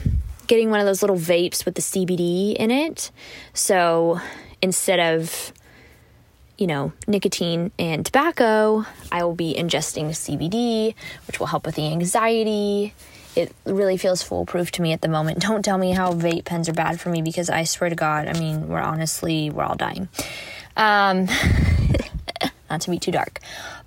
[0.47, 3.11] getting one of those little vapes with the CBD in it.
[3.55, 4.21] So
[4.61, 5.53] instead of
[6.59, 10.95] you know, nicotine and tobacco, I will be ingesting CBD,
[11.27, 12.95] which will help with the anxiety.
[13.35, 15.39] It really feels foolproof to me at the moment.
[15.47, 18.29] Don't tell me how vape pens are bad for me because I swear to God,
[18.29, 20.09] I mean, we're honestly, we're all dying.
[20.77, 21.29] Um,
[22.71, 23.41] not to be too dark.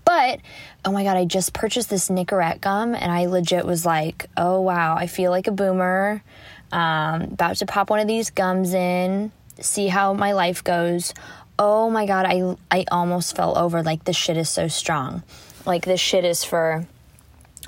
[0.06, 0.40] But
[0.86, 4.62] oh my God, I just purchased this Nicorette gum and I legit was like, oh
[4.62, 6.24] wow, I feel like a boomer.
[6.72, 11.14] Um, about to pop one of these gums in, see how my life goes.
[11.58, 13.82] Oh my God, I, I almost fell over.
[13.82, 15.24] Like, this shit is so strong.
[15.66, 16.86] Like, this shit is for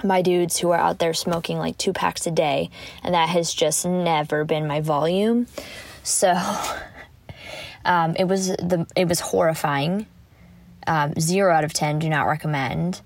[0.04, 2.70] my dudes who are out there smoking like two packs a day,
[3.04, 5.48] and that has just never been my volume.
[6.04, 6.34] So,
[7.86, 10.06] um, it was the it was horrifying.
[10.86, 12.00] Um, zero out of ten.
[12.00, 13.02] Do not recommend.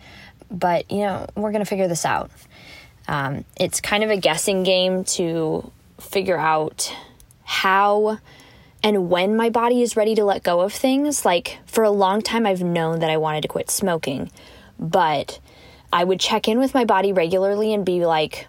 [0.50, 2.32] But you know we're gonna figure this out.
[3.08, 6.96] Um, it's kind of a guessing game to figure out
[7.44, 8.20] how
[8.84, 11.26] and when my body is ready to let go of things.
[11.26, 14.32] Like for a long time, I've known that I wanted to quit smoking,
[14.80, 15.40] but
[15.94, 18.48] I would check in with my body regularly and be like,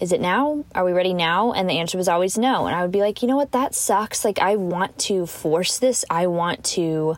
[0.00, 0.64] is it now?
[0.74, 1.52] Are we ready now?
[1.52, 2.66] And the answer was always no.
[2.66, 3.52] And I would be like, you know what?
[3.52, 4.24] That sucks.
[4.24, 6.04] Like, I want to force this.
[6.10, 7.16] I want to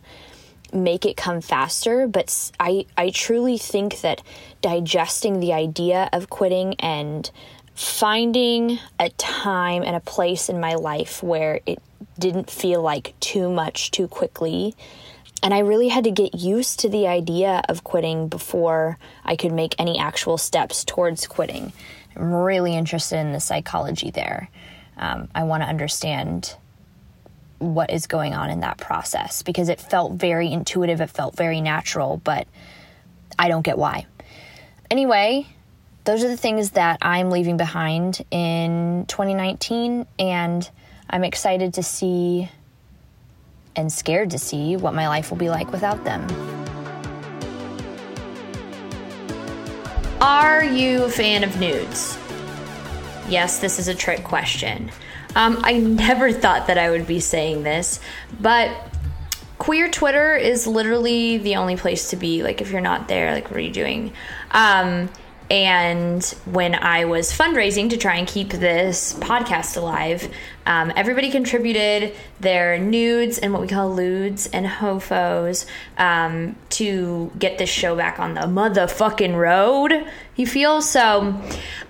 [0.73, 2.07] make it come faster.
[2.07, 4.23] But I, I truly think that
[4.63, 7.29] digesting the idea of quitting and
[7.75, 11.81] finding a time and a place in my life where it
[12.19, 14.75] didn't feel like too much too quickly.
[15.42, 19.53] And I really had to get used to the idea of quitting before I could
[19.53, 21.72] make any actual steps towards quitting.
[22.16, 24.51] I'm really interested in the psychology there.
[24.96, 26.57] Um, I want to understand
[27.59, 31.61] what is going on in that process because it felt very intuitive, it felt very
[31.61, 32.46] natural, but
[33.38, 34.07] I don't get why.
[34.90, 35.46] Anyway,
[36.05, 40.70] those are the things that I'm leaving behind in 2019, and
[41.11, 42.48] I'm excited to see
[43.79, 46.27] and scared to see what my life will be like without them.
[50.21, 52.19] Are you a fan of nudes?
[53.29, 54.91] Yes, this is a trick question.
[55.37, 58.01] Um, I never thought that I would be saying this,
[58.41, 58.77] but
[59.59, 62.43] queer Twitter is literally the only place to be.
[62.43, 64.12] Like, if you're not there, like, what are you doing?
[64.51, 65.09] Um,
[65.51, 70.31] and when I was fundraising to try and keep this podcast alive,
[70.67, 75.65] um, everybody contributed their nudes and what we call lewds and hofos
[75.97, 80.07] um, to get this show back on the motherfucking road.
[80.37, 81.41] You feel so?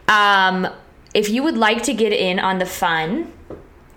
[0.07, 0.69] Um,
[1.13, 3.33] if you would like to get in on the fun,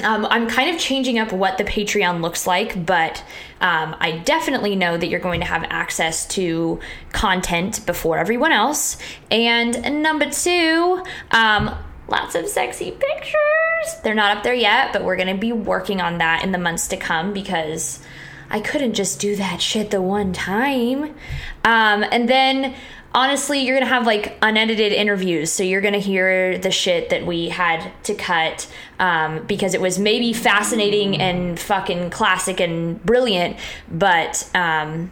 [0.03, 3.23] um, I'm kind of changing up what the Patreon looks like, but
[3.61, 6.79] um, I definitely know that you're going to have access to
[7.11, 8.97] content before everyone else.
[9.29, 11.75] And number two, um,
[12.07, 14.01] lots of sexy pictures.
[14.03, 16.57] They're not up there yet, but we're going to be working on that in the
[16.57, 18.03] months to come because
[18.49, 21.15] I couldn't just do that shit the one time.
[21.63, 22.75] Um, and then
[23.13, 27.49] honestly, you're gonna have like unedited interviews, so you're gonna hear the shit that we
[27.49, 33.57] had to cut um, because it was maybe fascinating and fucking classic and brilliant,
[33.89, 35.11] but um,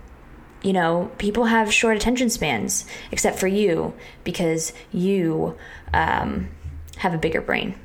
[0.62, 5.58] you know, people have short attention spans, except for you because you
[5.94, 6.50] um,
[6.98, 7.76] have a bigger brain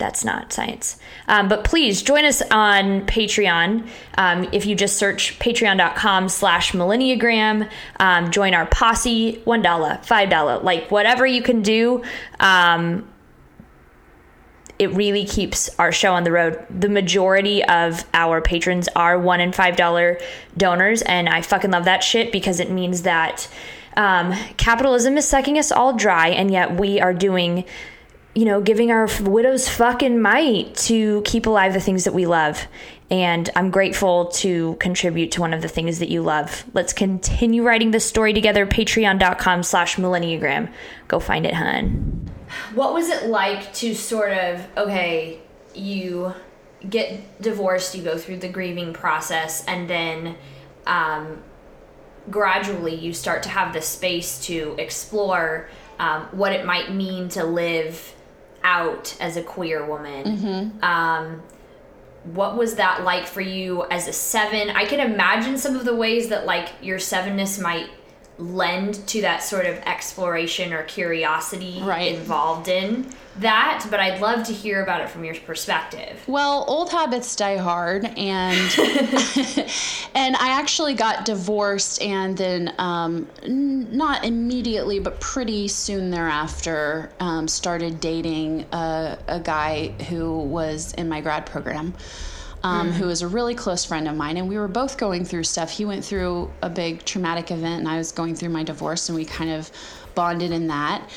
[0.00, 0.98] that's not science.
[1.28, 3.86] Um, but please join us on Patreon.
[4.18, 10.90] Um, if you just search patreon.com slash millenneagram, um, join our posse, $1, $5, like
[10.90, 12.02] whatever you can do.
[12.40, 13.06] Um,
[14.80, 16.64] it really keeps our show on the road.
[16.70, 20.18] The majority of our patrons are one and five dollar
[20.56, 23.46] donors, and I fucking love that shit because it means that
[23.98, 27.66] um, capitalism is sucking us all dry, and yet we are doing
[28.40, 32.66] you know, giving our widows fucking mite to keep alive the things that we love.
[33.10, 36.64] and I'm grateful to contribute to one of the things that you love.
[36.72, 38.66] Let's continue writing this story together.
[38.66, 40.72] Patreon.com slash millenneagram.
[41.06, 42.30] Go find it, hun.
[42.74, 45.40] What was it like to sort of, okay,
[45.74, 46.32] you
[46.88, 50.36] get divorced, you go through the grieving process, and then
[50.86, 51.42] um,
[52.30, 55.68] gradually you start to have the space to explore
[55.98, 58.14] um, what it might mean to live
[58.62, 60.24] out as a queer woman.
[60.24, 60.84] Mm-hmm.
[60.84, 61.42] Um,
[62.24, 64.70] what was that like for you as a seven?
[64.70, 67.88] I can imagine some of the ways that like your sevenness might
[68.40, 72.14] lend to that sort of exploration or curiosity right.
[72.14, 73.06] involved in
[73.38, 76.22] that, but I'd love to hear about it from your perspective.
[76.26, 78.78] Well, old habits die hard, and
[80.14, 87.46] and I actually got divorced, and then um, not immediately, but pretty soon thereafter, um,
[87.46, 91.94] started dating a, a guy who was in my grad program.
[92.62, 92.92] Um, mm.
[92.92, 95.70] who was a really close friend of mine, and we were both going through stuff.
[95.70, 99.16] He went through a big traumatic event, and I was going through my divorce, and
[99.16, 99.70] we kind of
[100.14, 101.08] bonded in that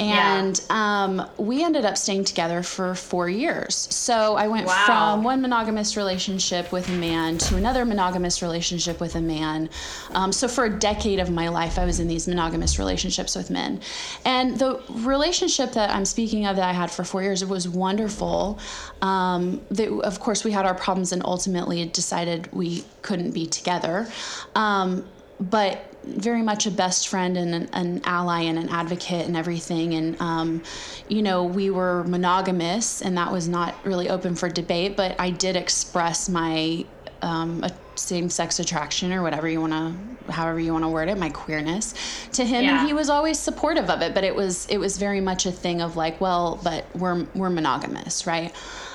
[0.00, 1.04] and yeah.
[1.04, 3.88] um, we ended up staying together for four years.
[3.90, 4.84] So I went wow.
[4.86, 9.68] from one monogamous relationship with a man to another monogamous relationship with a man.
[10.14, 13.50] Um, so for a decade of my life, I was in these monogamous relationships with
[13.50, 13.80] men.
[14.24, 17.68] And the relationship that I'm speaking of that I had for four years, it was
[17.68, 18.60] wonderful.
[19.02, 19.60] Um,
[20.04, 24.06] of course, we had our problems and ultimately decided we couldn't be together.
[24.54, 25.04] Um,
[25.40, 29.94] but very much a best friend and an, an ally and an advocate and everything.
[29.94, 30.62] And, um,
[31.08, 35.30] you know, we were monogamous and that was not really open for debate, but I
[35.30, 36.84] did express my
[37.22, 37.64] um,
[37.96, 41.30] same sex attraction or whatever you want to, however you want to word it, my
[41.30, 41.94] queerness
[42.32, 42.64] to him.
[42.64, 42.78] Yeah.
[42.78, 45.52] And he was always supportive of it, but it was, it was very much a
[45.52, 48.54] thing of like, well, but we're, we're monogamous, right?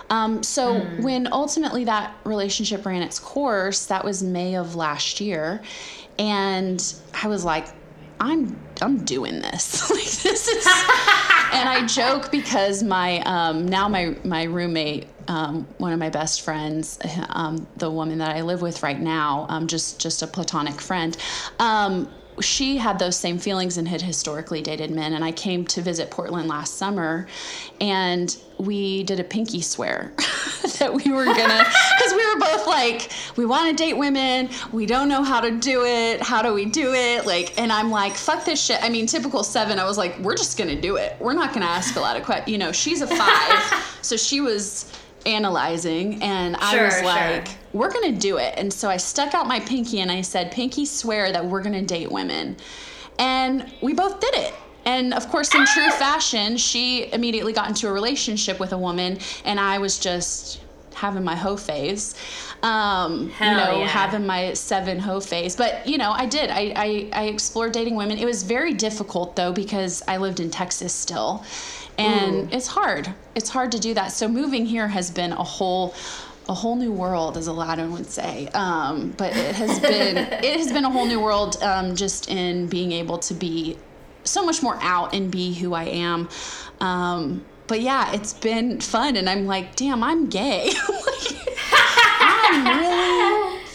[0.09, 1.01] Um, so mm.
[1.03, 5.61] when ultimately that relationship ran its course, that was May of last year
[6.20, 7.68] and I was like,
[8.20, 9.89] I'm I'm doing this.
[9.89, 10.66] like this is,
[11.53, 16.41] and I joke because my um, now my my roommate, um, one of my best
[16.41, 16.99] friends,
[17.30, 21.18] um, the woman that I live with right now, um, just just a platonic friend.
[22.42, 25.14] She had those same feelings and had historically dated men.
[25.14, 27.28] And I came to visit Portland last summer,
[27.80, 30.14] and we did a pinky swear
[30.80, 31.66] that we were gonna,
[31.98, 35.52] because we were both like, we want to date women, we don't know how to
[35.52, 36.22] do it.
[36.22, 37.26] How do we do it?
[37.26, 38.82] Like, and I'm like, fuck this shit.
[38.84, 39.80] I mean, typical seven.
[39.80, 41.18] I was like, we're just gonna do it.
[41.20, 42.50] We're not gonna ask a lot of questions.
[42.50, 44.92] You know, she's a five, so she was
[45.26, 47.58] analyzing and I was like, sure.
[47.74, 48.56] we're going to do it.
[48.58, 51.74] And so I stuck out my pinky and I said, Pinky, swear that we're going
[51.74, 52.58] to date women.
[53.20, 54.54] And we both did it.
[54.86, 59.18] And of course, in true fashion, she immediately got into a relationship with a woman,
[59.46, 60.62] and I was just
[60.94, 62.16] having my hoe phase.
[62.64, 63.88] Um, you know, yeah.
[63.88, 65.54] having my seven hoe phase.
[65.56, 66.50] But, you know, I did.
[66.50, 68.18] I, I, I explored dating women.
[68.18, 71.44] It was very difficult, though, because I lived in Texas still
[71.98, 72.56] and Ooh.
[72.56, 73.14] it's hard.
[73.36, 74.12] It's hard to do that.
[74.12, 75.94] So moving here has been a whole
[76.50, 78.48] a whole new world, as Aladdin would say.
[78.50, 82.68] Um, but it has been it has been a whole new world um, just in
[82.68, 83.78] being able to be
[84.24, 86.30] so much more out and be who I am.
[86.80, 90.72] Um, but yeah, it's been fun, and I'm like, damn, I'm gay.
[91.72, 93.12] I'm really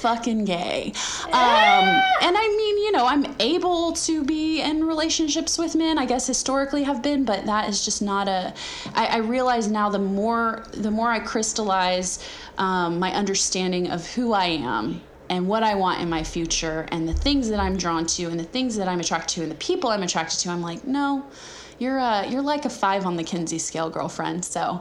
[0.09, 0.93] fucking gay.
[1.27, 1.85] Um,
[2.23, 5.99] and I mean, you know, I'm able to be in relationships with men.
[5.99, 8.55] I guess historically have been, but that is just not a.
[8.95, 12.25] I, I realize now the more the more I crystallize
[12.57, 17.07] um, my understanding of who I am and what I want in my future and
[17.07, 19.57] the things that I'm drawn to and the things that I'm attracted to and the
[19.57, 21.27] people I'm attracted to, I'm like, no,
[21.79, 24.43] you're uh, you're like a five on the Kinsey scale, girlfriend.
[24.43, 24.81] So,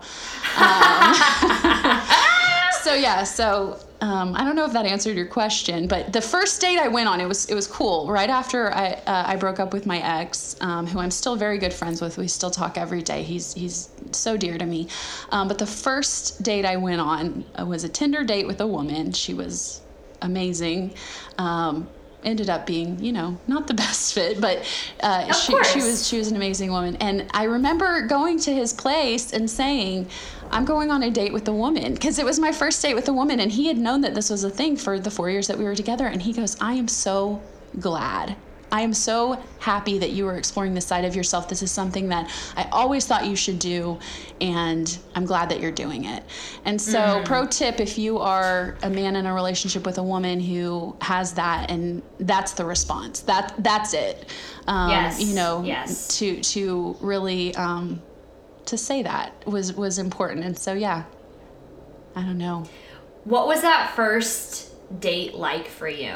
[0.57, 1.13] um,
[2.81, 6.61] so yeah, so um, I don't know if that answered your question, but the first
[6.61, 8.07] date I went on, it was it was cool.
[8.07, 11.57] Right after I uh, I broke up with my ex, um, who I'm still very
[11.57, 12.17] good friends with.
[12.17, 13.23] We still talk every day.
[13.23, 14.87] He's he's so dear to me.
[15.31, 18.67] Um, but the first date I went on uh, was a Tinder date with a
[18.67, 19.13] woman.
[19.13, 19.81] She was
[20.21, 20.93] amazing.
[21.39, 21.89] Um,
[22.23, 24.63] ended up being, you know, not the best fit, but
[25.01, 26.97] uh, she, she was she was an amazing woman.
[26.97, 30.07] And I remember going to his place and saying,
[30.51, 33.07] "I'm going on a date with a woman," because it was my first date with
[33.09, 35.47] a woman, and he had known that this was a thing for the four years
[35.47, 36.07] that we were together.
[36.07, 37.41] And he goes, "I am so
[37.79, 38.35] glad
[38.71, 41.47] I am so happy that you are exploring this side of yourself.
[41.47, 43.97] This is something that I always thought you should do,
[44.41, 46.23] and I'm glad that you're doing it.
[46.65, 47.23] And so, mm-hmm.
[47.23, 51.33] pro tip if you are a man in a relationship with a woman who has
[51.33, 54.29] that, and that's the response, that that's it.
[54.67, 55.21] Um, yes.
[55.21, 56.07] You know, yes.
[56.19, 58.01] to to really um,
[58.67, 60.45] to say that was was important.
[60.45, 61.03] And so, yeah,
[62.15, 62.65] I don't know.
[63.25, 66.13] what was that first date like for you?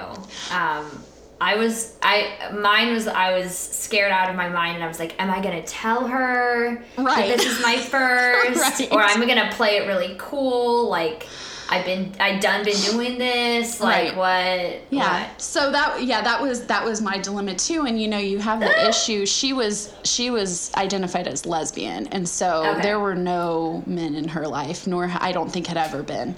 [0.51, 1.03] Um,
[1.41, 4.99] I was I mine was I was scared out of my mind and I was
[4.99, 7.29] like, am I gonna tell her Right.
[7.29, 8.91] that this is my first, Right.
[8.91, 10.87] or I'm gonna play it really cool?
[10.89, 11.27] Like
[11.71, 13.79] I've been I done been doing this.
[13.79, 14.17] Like Right.
[14.17, 14.81] what?
[14.89, 15.21] Yeah.
[15.29, 15.41] what?
[15.41, 17.85] So that yeah, that was that was my dilemma too.
[17.85, 19.25] And you know, you have the issue.
[19.25, 22.81] She was she was identified as lesbian, and so Okay.
[22.81, 26.35] there were no men in her life, nor I don't think had ever been.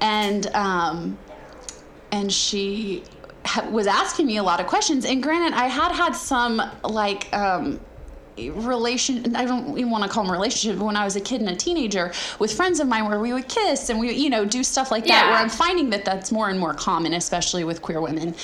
[0.00, 1.18] And um,
[2.10, 3.04] and she
[3.44, 5.04] ha- was asking me a lot of questions.
[5.04, 7.78] And granted, I had had some like um,
[8.48, 11.40] relation i don't even want to call them relationship but when i was a kid
[11.40, 14.44] and a teenager with friends of mine where we would kiss and we you know
[14.46, 15.30] do stuff like that Yeah.
[15.30, 18.34] where i'm finding that that's more and more common especially with queer women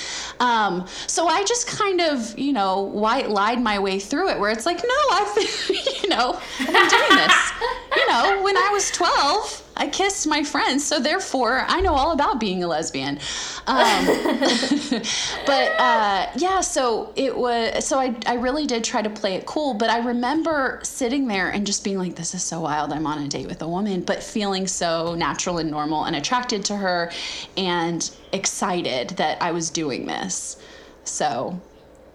[0.40, 4.50] um, so i just kind of you know white lied my way through it where
[4.50, 5.68] it's like no i've
[6.02, 7.52] you know i've been doing this
[7.96, 12.12] you know when i was 12 I kissed my friends, so therefore I know all
[12.12, 13.18] about being a lesbian.
[13.66, 14.06] Um,
[15.46, 17.84] but uh, yeah, so it was.
[17.86, 19.74] So I, I really did try to play it cool.
[19.74, 22.92] But I remember sitting there and just being like, "This is so wild.
[22.92, 26.64] I'm on a date with a woman," but feeling so natural and normal and attracted
[26.66, 27.10] to her,
[27.56, 30.56] and excited that I was doing this.
[31.04, 31.60] So,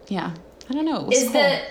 [0.07, 0.33] yeah,
[0.69, 1.01] I don't know.
[1.01, 1.33] It was Is cool.
[1.41, 1.61] the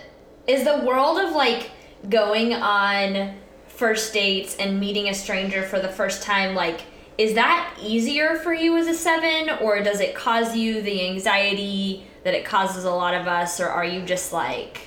[0.46, 1.70] is the world of like
[2.08, 3.34] going on
[3.80, 6.82] first dates and meeting a stranger for the first time like
[7.16, 12.04] is that easier for you as a seven or does it cause you the anxiety
[12.22, 14.82] that it causes a lot of us or are you just like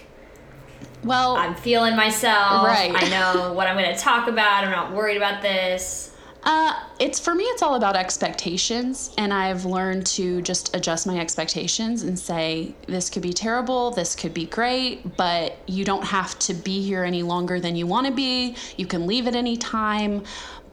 [1.04, 2.91] well, i'm feeling myself Right.
[2.96, 6.12] i know what i'm going to talk about i'm not worried about this
[6.46, 7.46] Uh, it's for me.
[7.46, 13.10] It's all about expectations, and I've learned to just adjust my expectations and say this
[13.10, 17.24] could be terrible, this could be great, but you don't have to be here any
[17.24, 18.56] longer than you want to be.
[18.76, 20.24] You can leave at any time.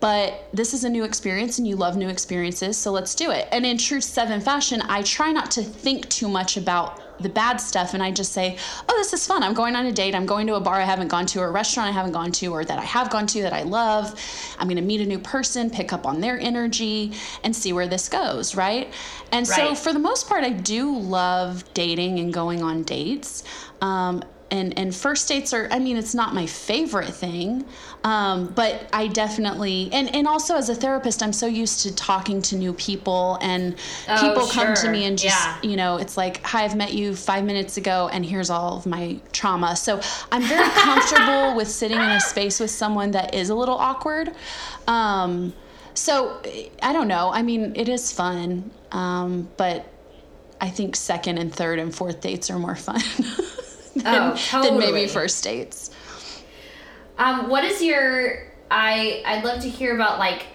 [0.01, 3.47] But this is a new experience, and you love new experiences, so let's do it.
[3.53, 7.59] And in true seven fashion, I try not to think too much about the bad
[7.59, 8.57] stuff and I just say,
[8.89, 9.43] oh, this is fun.
[9.43, 10.15] I'm going on a date.
[10.15, 12.33] I'm going to a bar I haven't gone to or a restaurant I haven't gone
[12.33, 14.19] to or that I have gone to that I love.
[14.59, 17.13] I'm going to meet a new person, pick up on their energy,
[17.45, 18.93] and see where this goes, right?
[19.33, 23.45] And so for the most part, I do love dating and going on dates.
[23.81, 27.65] Um, and, and first dates are, I mean, it's not my favorite thing,
[28.05, 32.43] um, but I definitely, and, and also as a therapist, I'm so used to talking
[32.43, 33.77] to new people and
[34.09, 35.59] Oh, people come to me and just, Yeah.
[35.63, 38.87] you know, it's like, hi, I've met you five minutes ago, and here's all of
[38.87, 39.77] my trauma.
[39.77, 40.01] So
[40.33, 44.33] I'm very comfortable with sitting in a space with someone that is a little awkward.
[44.87, 45.53] Um,
[45.95, 46.41] so
[46.83, 47.31] I don't know.
[47.33, 49.87] I mean, it is fun, um, but
[50.61, 53.01] I think second and third and fourth dates are more fun
[53.97, 55.91] than, Oh, than maybe first dates.
[57.19, 58.51] Um, what is your?
[58.71, 60.47] I I'd love to hear about like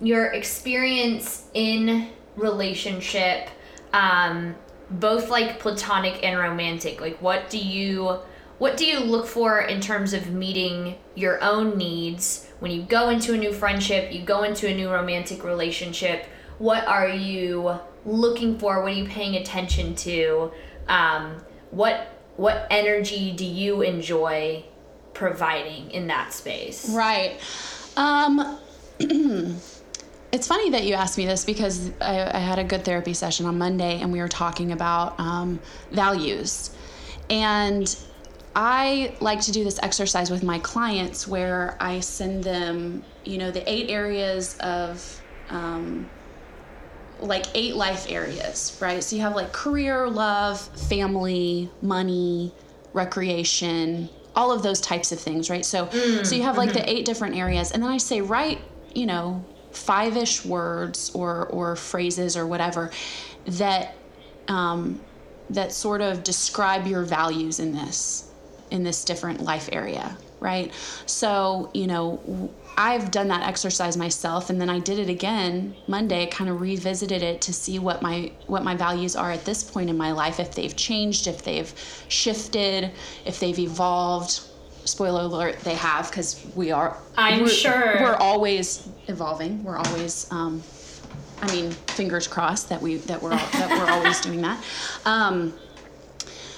[0.00, 3.48] your experience in relationship,
[3.92, 4.54] um,
[4.90, 7.00] both like platonic and romantic.
[7.00, 8.18] Like, what do you
[8.58, 13.08] what do you look for in terms of meeting your own needs when you go
[13.08, 14.12] into a new friendship?
[14.12, 16.26] You go into a new romantic relationship.
[16.58, 18.82] What are you looking for?
[18.82, 20.52] What are you paying attention to?
[20.88, 21.36] Um,
[21.70, 24.64] what what energy do you enjoy
[25.14, 26.88] providing in that space?
[26.90, 27.38] Right.
[27.96, 28.58] Um,
[28.98, 33.46] it's funny that you asked me this because I, I had a good therapy session
[33.46, 35.60] on Monday and we were talking about um,
[35.90, 36.70] values.
[37.28, 37.94] And
[38.54, 43.50] I like to do this exercise with my clients where I send them, you know,
[43.50, 45.22] the eight areas of.
[45.50, 46.08] Um,
[47.22, 49.02] like eight life areas, right?
[49.02, 52.52] So you have like career, love, family, money,
[52.92, 55.64] recreation, all of those types of things, right?
[55.64, 55.88] So
[56.24, 58.60] so you have like the eight different areas and then I say write,
[58.94, 62.90] you know, five-ish words or or phrases or whatever
[63.46, 63.96] that
[64.48, 65.04] um
[65.50, 68.30] that sort of describe your values in this
[68.70, 70.72] in this different life area, right?
[71.06, 76.26] So, you know, I've done that exercise myself and then I did it again Monday,
[76.26, 79.90] kind of revisited it to see what my what my values are at this point
[79.90, 81.72] in my life, if they've changed, if they've
[82.08, 82.90] shifted,
[83.24, 84.40] if they've evolved.
[84.86, 87.98] Spoiler alert, they have because we are I'm we're- sure.
[88.00, 89.62] we're always evolving.
[89.62, 90.62] We're always um
[91.42, 94.62] I mean, fingers crossed that we that we're that we're always doing that.
[95.04, 95.54] Um,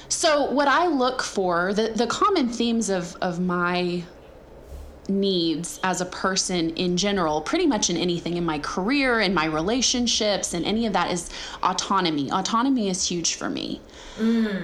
[0.09, 4.03] so what I look for, the, the common themes of, of my
[5.09, 9.47] needs as a person in general, pretty much in anything in my career, in my
[9.47, 11.31] relationships, and any of that is
[11.63, 12.31] autonomy.
[12.31, 13.81] Autonomy is huge for me.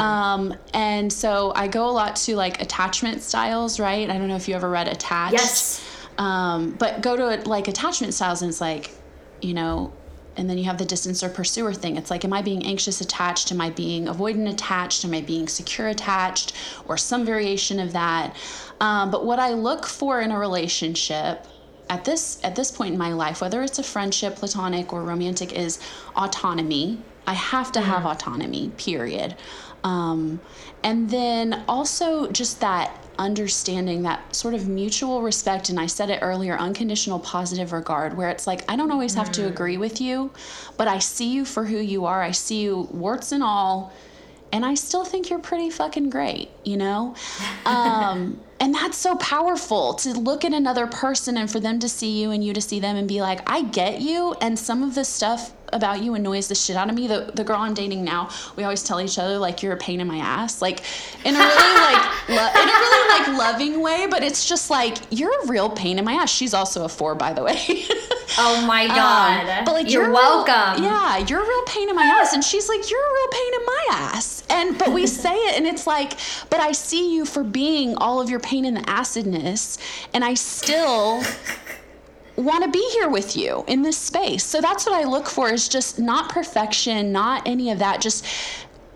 [0.00, 4.08] Um, and so I go a lot to like attachment styles, right?
[4.08, 5.32] I don't know if you ever read Attached.
[5.32, 5.84] Yes.
[6.18, 8.90] Um, but go to like attachment styles and it's like,
[9.40, 9.92] you know,
[10.38, 11.96] and then you have the distance or pursuer thing.
[11.96, 13.50] It's like, am I being anxious attached?
[13.52, 15.04] Am I being avoidant attached?
[15.04, 16.52] Am I being secure attached?
[16.86, 18.36] Or some variation of that.
[18.80, 21.46] Um, but what I look for in a relationship
[21.90, 25.52] at this at this point in my life, whether it's a friendship, platonic, or romantic,
[25.52, 25.80] is
[26.16, 27.02] autonomy.
[27.26, 28.70] I have to have autonomy.
[28.76, 29.36] Period.
[29.84, 30.40] Um,
[30.82, 36.20] and then also just that understanding that sort of mutual respect and i said it
[36.22, 40.30] earlier unconditional positive regard where it's like i don't always have to agree with you
[40.76, 42.22] but i see you for who you are.
[42.22, 43.92] I see you warts and all
[44.52, 47.14] and i still think you're pretty fucking great you know?
[47.66, 52.20] Um, and that's so powerful to look at another person and for them to see
[52.20, 54.94] you and you to see them and be like i get you and some of
[54.94, 57.06] the stuff about you annoys the shit out of me.
[57.06, 60.00] The the girl I'm dating now, we always tell each other like you're a pain
[60.00, 60.82] in my ass, like
[61.24, 64.06] in a really like lo- in a really like loving way.
[64.08, 66.30] But it's just like you're a real pain in my ass.
[66.30, 67.56] She's also a four, by the way.
[68.38, 69.48] oh my um, god!
[69.48, 70.82] Um, but like you're, you're welcome.
[70.82, 73.28] Real, yeah, you're a real pain in my ass, and she's like you're a real
[73.28, 74.42] pain in my ass.
[74.50, 76.14] And but we say it, and it's like,
[76.50, 79.78] but I see you for being all of your pain in the acidness,
[80.14, 81.22] and I still
[82.42, 84.44] want to be here with you in this space.
[84.44, 88.24] So that's what I look for is just not perfection, not any of that, just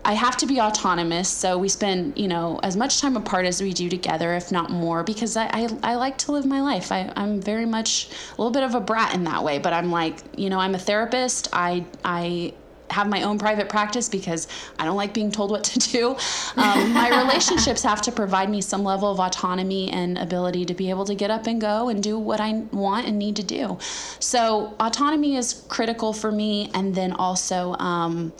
[0.05, 1.29] I have to be autonomous.
[1.29, 4.69] So we spend, you know, as much time apart as we do together, if not
[4.69, 6.91] more, because I, I, I, like to live my life.
[6.91, 9.91] I, I'm very much a little bit of a brat in that way, but I'm
[9.91, 11.47] like, you know, I'm a therapist.
[11.53, 12.53] I, I
[12.93, 14.47] have my own private practice because
[14.79, 16.15] I don't like being told what to do.
[16.55, 20.89] Um, my relationships have to provide me some level of autonomy and ability to be
[20.89, 23.77] able to get up and go and do what I want and need to do.
[24.19, 28.33] So, autonomy is critical for me, and then also um,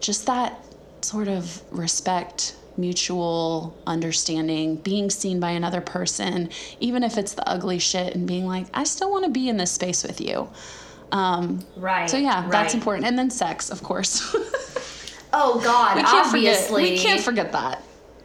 [0.00, 0.64] just that
[1.02, 6.48] sort of respect mutual understanding, being seen by another person,
[6.80, 9.56] even if it's the ugly shit, and being like, I still want to be in
[9.56, 10.48] this space with you.
[11.12, 12.08] Um, right.
[12.08, 12.50] So yeah, right.
[12.50, 14.34] that's important, and then sex, of course.
[15.32, 17.82] oh God, we can't obviously, forget, we can't forget that.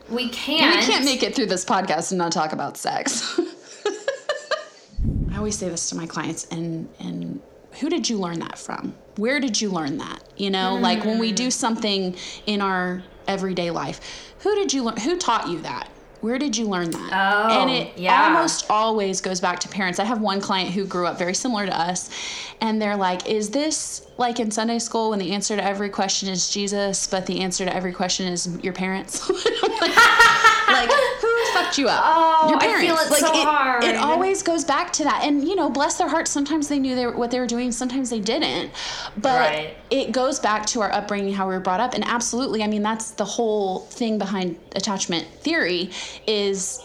[0.10, 0.76] We can't.
[0.76, 3.40] We can't make it through this podcast and not talk about sex.
[5.32, 7.42] I always say this to my clients, and and
[7.80, 8.96] who did you learn that from?
[9.18, 10.24] Where did you learn that?
[10.38, 10.82] You know, mm.
[10.82, 12.16] like when we do something
[12.46, 14.98] in our everyday life, who did you learn?
[14.98, 15.90] Who taught you that?
[16.26, 17.10] Where did you learn that?
[17.14, 18.24] Oh, and it yeah.
[18.24, 20.00] almost always goes back to parents.
[20.00, 22.10] I have one client who grew up very similar to us,
[22.62, 26.28] and they're like, Is this like in Sunday school when the answer to every question
[26.28, 29.30] is Jesus, but the answer to every question is your parents?
[30.68, 30.90] like,
[31.56, 32.02] fucked you up?
[32.04, 32.80] Oh, your parents.
[32.80, 33.84] I feel it like, so it, hard.
[33.84, 35.24] It always goes back to that.
[35.24, 37.72] And, you know, bless their hearts, sometimes they knew they were, what they were doing,
[37.72, 38.72] sometimes they didn't.
[39.18, 39.78] But right.
[39.90, 41.94] it goes back to our upbringing, how we were brought up.
[41.94, 45.90] And absolutely, I mean, that's the whole thing behind attachment theory
[46.28, 46.82] is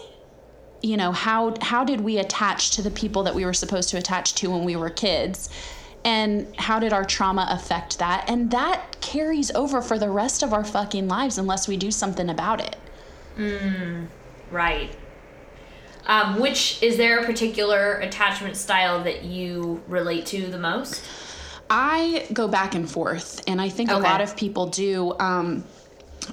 [0.83, 3.99] you know how how did we attach to the people that we were supposed to
[3.99, 5.51] attach to when we were kids
[6.05, 10.53] and how did our trauma affect that and that carries over for the rest of
[10.53, 12.77] our fucking lives unless we do something about it
[13.37, 14.07] mm,
[14.51, 14.95] right.
[16.07, 21.05] Um, which is there a particular attachment style that you relate to the most?
[21.69, 23.99] I go back and forth and i think okay.
[23.99, 25.15] a lot of people do.
[25.21, 25.65] Um,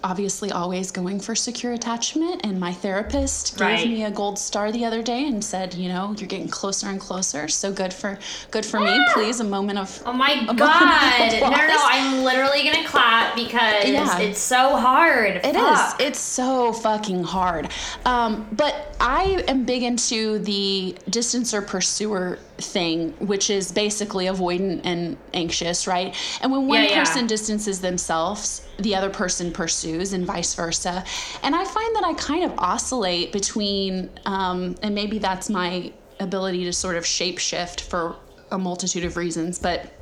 [0.04, 3.80] obviously always going for secure attachment and my therapist right.
[3.80, 6.88] gave me a gold star the other day and said you know you're getting closer
[6.88, 8.18] and closer so good for
[8.52, 12.64] good for me please a moment of oh my god no no no i'm literally
[12.64, 14.20] gonna clap because yeah.
[14.20, 16.00] it's so hard It Fuck.
[16.02, 16.08] is.
[16.08, 17.70] it's so fucking hard
[18.06, 24.82] um, but i am big into the distance or pursuer thing, which is basically avoidant
[24.84, 26.16] and anxious, right?
[26.41, 27.28] And when one yeah, person yeah.
[27.28, 31.03] distances themselves, the other person pursues, and vice versa.
[31.43, 36.64] And I find that I kind of oscillate between, um, and maybe that's my ability
[36.66, 38.16] to sort of shape shift for
[38.51, 39.93] a multitude of reasons, but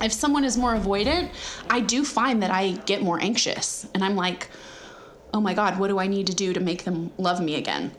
[0.00, 1.30] if someone is more avoidant,
[1.70, 4.48] I do find that I get more anxious, and I'm like,
[5.34, 7.92] oh my God, what do I need to do to make them love me again?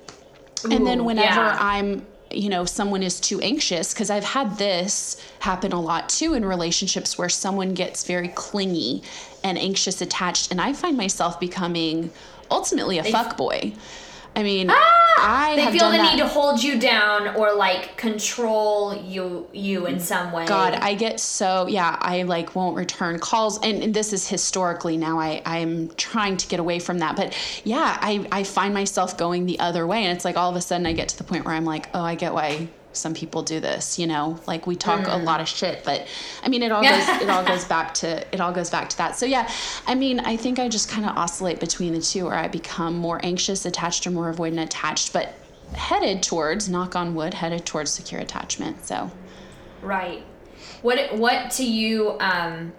[0.65, 1.57] Ooh, and then whenever yeah.
[1.59, 6.33] I'm you know someone is too anxious because i've had this happen a lot too
[6.33, 9.01] in relationships where someone gets very clingy
[9.43, 12.11] and anxious attached and i find myself becoming
[12.51, 13.73] ultimately a fuck boy
[14.35, 15.03] I mean, ah!
[15.25, 16.11] I they feel the that.
[16.11, 20.45] need to hold you down or like control you you in some way.
[20.45, 21.97] God, I get so yeah.
[22.01, 25.19] I like won't return calls, and, and this is historically now.
[25.19, 29.45] I I'm trying to get away from that, but yeah, I I find myself going
[29.45, 31.45] the other way, and it's like all of a sudden I get to the point
[31.45, 34.75] where I'm like, oh, I get why some people do this you know like we
[34.75, 35.13] talk mm.
[35.13, 36.07] a lot of shit but
[36.43, 38.97] i mean it all goes it all goes back to it all goes back to
[38.97, 39.15] that.
[39.15, 39.49] So yeah
[39.87, 42.95] i mean i think i just kind of oscillate between the two or i become
[42.95, 45.33] more anxious attached or more avoidant attached but
[45.73, 49.11] headed towards knock on wood headed towards secure attachment so.
[49.83, 50.23] Right.
[50.81, 52.73] What what to you um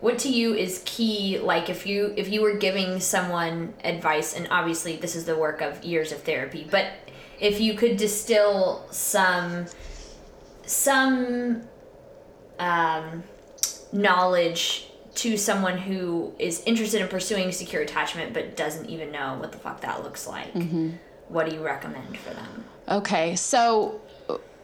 [0.00, 4.48] what to you is key like if you if you were giving someone advice and
[4.50, 6.88] obviously this is the work of years of therapy, but
[7.42, 9.66] if you could distill some
[10.64, 11.62] some
[12.58, 13.24] um,
[13.92, 19.52] knowledge to someone who is interested in pursuing secure attachment but doesn't even know what
[19.52, 20.90] the fuck that looks like, mm-hmm.
[21.28, 22.64] what do you recommend for them?
[22.88, 24.00] Okay, so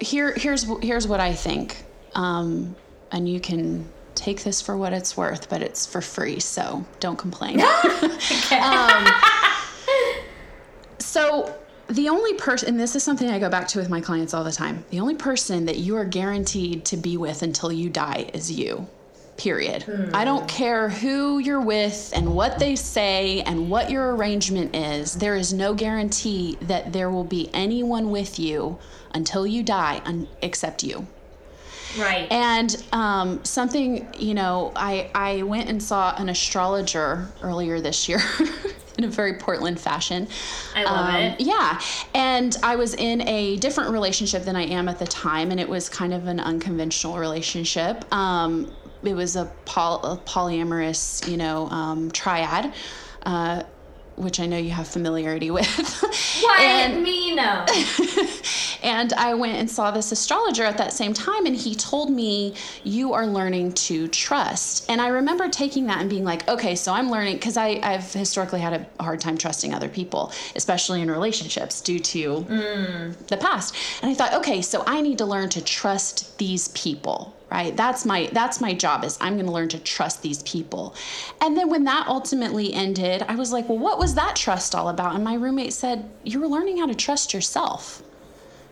[0.01, 2.77] here here's here's what I think, um,
[3.11, 7.19] and you can take this for what it's worth, but it's for free, so don't
[7.19, 7.61] complain.
[8.53, 9.09] um,
[11.01, 11.59] so
[11.89, 14.45] the only person, and this is something I go back to with my clients all
[14.45, 18.31] the time the only person that you are guaranteed to be with until you die
[18.35, 18.87] is you.
[19.37, 19.85] Period.
[19.85, 20.11] Hmm.
[20.13, 25.15] I don't care who you're with and what they say and what your arrangement is.
[25.15, 28.79] There is no guarantee that there will be anyone with you
[29.15, 31.07] until you die un- except you.
[31.97, 32.31] Right.
[32.31, 38.21] And um, something, you know, I, I went and saw an astrologer earlier this year.
[38.99, 40.27] in a very Portland fashion.
[40.75, 41.41] I love um, it.
[41.41, 41.81] Yeah.
[42.15, 45.69] And I was in a different relationship than I am at the time, and it
[45.69, 48.13] was kind of an unconventional relationship.
[48.13, 48.75] Um,
[49.05, 52.75] it was a, poly- a, polyamorous, you know, um, triad.
[53.23, 53.63] Uh,
[54.19, 55.69] which I know you have familiarity with.
[56.41, 56.61] What?
[56.61, 57.67] and, me no.
[58.83, 62.55] and I went and saw this astrologer at that same time, and he told me,
[62.85, 64.89] You are learning to trust.
[64.89, 68.61] And I remember taking that and being like, Okay, so I'm learning, because I've historically
[68.61, 73.27] had a hard time trusting other people, especially in relationships due to mm.
[73.27, 73.75] the past.
[74.03, 77.77] And I thought, Okay, so I need to learn to trust these people right?
[77.77, 80.95] That's my that's my job is i'm going to learn to trust these people.
[81.41, 84.89] And then when that ultimately ended i was like well what was that trust all
[84.89, 85.15] about?
[85.15, 88.03] And my roommate said you were learning how to trust yourself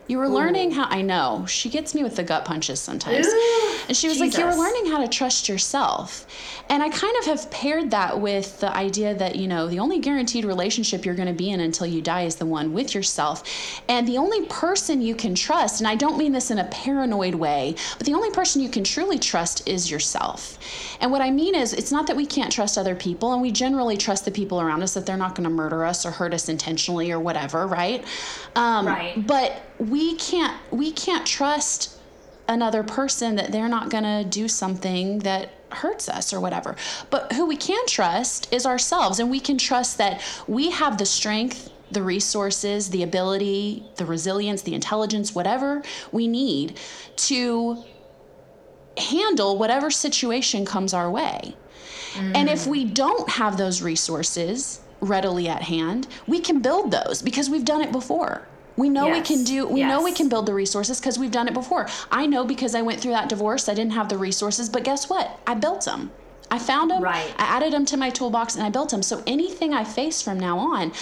[0.09, 0.35] you were Ooh.
[0.35, 3.27] learning how I know she gets me with the gut punches sometimes.
[3.89, 4.21] And she was Jesus.
[4.21, 6.27] like, You were learning how to trust yourself.
[6.69, 9.99] And I kind of have paired that with the idea that, you know, the only
[9.99, 13.43] guaranteed relationship you're going to be in until you die is the one with yourself.
[13.89, 17.35] And the only person you can trust, and I don't mean this in a paranoid
[17.35, 20.59] way, but the only person you can truly trust is yourself.
[21.01, 23.53] And what I mean is, it's not that we can't trust other people, and we
[23.53, 26.35] generally trust the people around us that they're not going to murder us or hurt
[26.35, 28.05] us intentionally or whatever, right?
[28.55, 29.27] Um, right.
[29.27, 31.99] But we can't we can't trust
[32.49, 36.77] another person that they're not going to do something that hurts us or whatever.
[37.11, 41.07] But who we can trust is ourselves and we can trust that we have the
[41.07, 46.79] strength the resources, the ability, the resilience, the intelligence, whatever we need
[47.15, 47.85] to
[48.99, 51.55] handle whatever situation comes our way.
[52.15, 52.37] Mm.
[52.37, 57.49] And if we don't have those resources readily at hand, we can build those because
[57.51, 58.47] we've done it before.
[58.77, 59.17] We know yes.
[59.17, 59.89] we can do we yes.
[59.89, 61.87] know we can build the resources because we've done it before.
[62.11, 65.09] I know because I went through that divorce, I didn't have the resources, but guess
[65.09, 65.39] what?
[65.47, 66.11] I built them.
[66.51, 67.35] I found them, right.
[67.39, 69.03] I added them to my toolbox and I built them.
[69.03, 70.93] So anything I face from now on,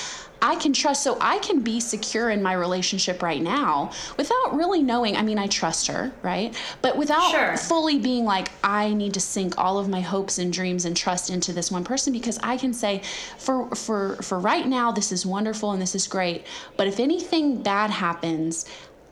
[0.44, 1.02] I can trust.
[1.02, 5.16] So I can be secure in my relationship right now without really knowing.
[5.16, 6.54] I mean, I trust her, right?
[6.82, 7.56] But without sure.
[7.56, 11.30] fully being like, I need to sink all of my hopes and dreams and trust
[11.30, 13.02] into this one person because I can say,
[13.38, 16.46] for for for right now, this is wonderful and this is great.
[16.76, 18.66] But if anything bad happens,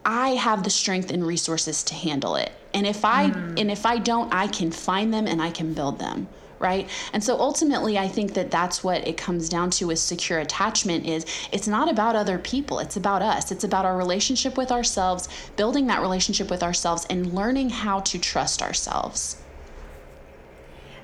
[0.05, 2.53] I have the strength and resources to handle it.
[2.75, 3.61] And if I mm.
[3.61, 6.29] and if I don't, I can find them and I can build them
[6.63, 6.89] right?
[7.13, 11.05] And so ultimately, I think that that's what it comes down to with secure attachment
[11.05, 13.51] is it's not about other people, it's about us.
[13.51, 18.19] It's about our relationship with ourselves, building that relationship with ourselves and learning how to
[18.19, 19.43] trust ourselves.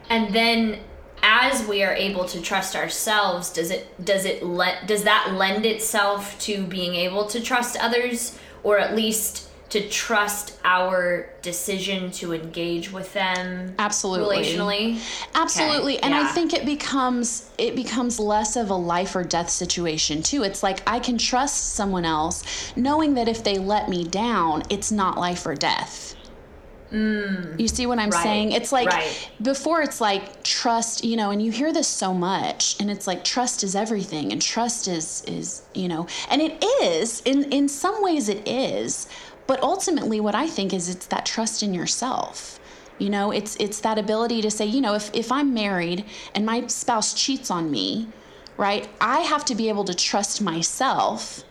[0.08, 0.78] And then
[1.22, 5.66] as we are able to trust ourselves, does it does it let does that lend
[5.66, 12.32] itself to being able to trust others or at least to trust our decision to
[12.32, 14.38] engage with them absolutely.
[14.38, 15.26] relationally?
[15.34, 15.98] Absolutely.
[15.98, 16.02] Okay.
[16.02, 16.22] and yeah.
[16.22, 20.42] i think it becomes it becomes less of a life or death situation too.
[20.42, 24.90] It's like i can trust someone else knowing that if they let me down it's
[24.90, 26.14] not life or death
[26.92, 28.52] Mm, you see what I'm right, saying?
[28.52, 29.30] It's like right.
[29.42, 33.24] before it's like trust, you know, and you hear this so much and it's like
[33.24, 38.02] trust is everything and trust is is, you know, and it is in in some
[38.02, 39.06] ways it is,
[39.48, 42.60] but ultimately, what I think is it's that trust in yourself.
[42.98, 46.44] You know, it's it's that ability to say, you know, if, if I'm married and
[46.44, 48.08] my spouse cheats on me,
[48.58, 51.44] right, I have to be able to trust myself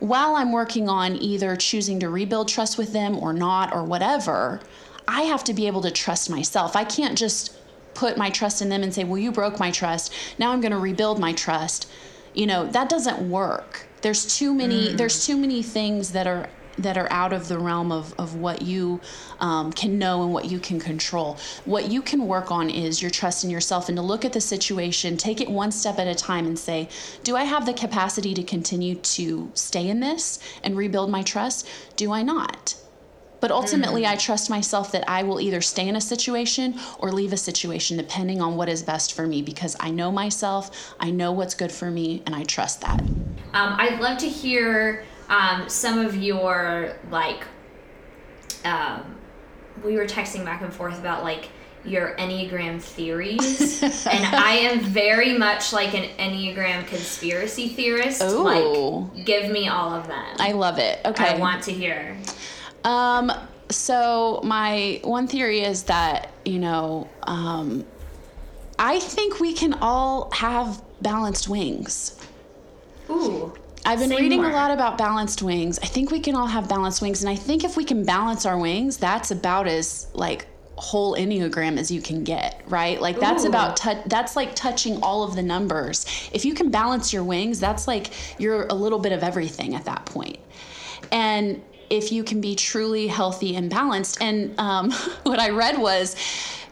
[0.00, 4.60] while I'm working on either choosing to rebuild trust with them or not or whatever.
[5.08, 6.74] I have to be able to trust myself.
[6.74, 7.56] I can't just
[7.94, 10.12] put my trust in them and say, well, you broke my trust.
[10.38, 11.88] Now I'm going to rebuild my trust.
[12.34, 14.88] You know, that doesn't work There's too many.
[14.88, 14.96] Mm.
[14.98, 16.48] There's too many things that are
[16.78, 19.00] that are out of the realm of, of what you
[19.40, 21.38] um, can know and what you can control.
[21.64, 24.40] What you can work on is your trust in yourself and to look at the
[24.40, 26.88] situation, take it one step at a time and say,
[27.24, 31.68] Do I have the capacity to continue to stay in this and rebuild my trust?
[31.96, 32.76] Do I not?
[33.40, 37.32] But ultimately, I trust myself that I will either stay in a situation or leave
[37.32, 41.32] a situation depending on what is best for me because I know myself, I know
[41.32, 43.00] what's good for me, and I trust that.
[43.00, 47.44] Um, I'd love to hear um, some of your like.
[48.64, 49.14] Um,
[49.84, 51.50] we were texting back and forth about like
[51.84, 58.22] your Enneagram theories, and I am very much like an Enneagram conspiracy theorist.
[58.22, 58.42] Ooh.
[58.42, 60.36] Like, give me all of them.
[60.38, 61.00] I love it.
[61.04, 61.36] Okay.
[61.36, 62.16] I want to hear.
[62.84, 63.32] Um,
[63.70, 67.84] so my one theory is that, you know, um,
[68.78, 72.18] I think we can all have balanced wings.
[73.10, 73.54] Ooh.
[73.86, 74.50] I've been Say reading more.
[74.50, 75.78] a lot about balanced wings.
[75.78, 78.44] I think we can all have balanced wings, and I think if we can balance
[78.44, 83.00] our wings, that's about as like whole enneagram as you can get, right?
[83.00, 83.48] Like that's Ooh.
[83.48, 86.04] about tou- that's like touching all of the numbers.
[86.32, 88.10] If you can balance your wings, that's like
[88.40, 90.38] you're a little bit of everything at that point.
[91.12, 94.90] And if you can be truly healthy and balanced, and um,
[95.22, 96.16] what I read was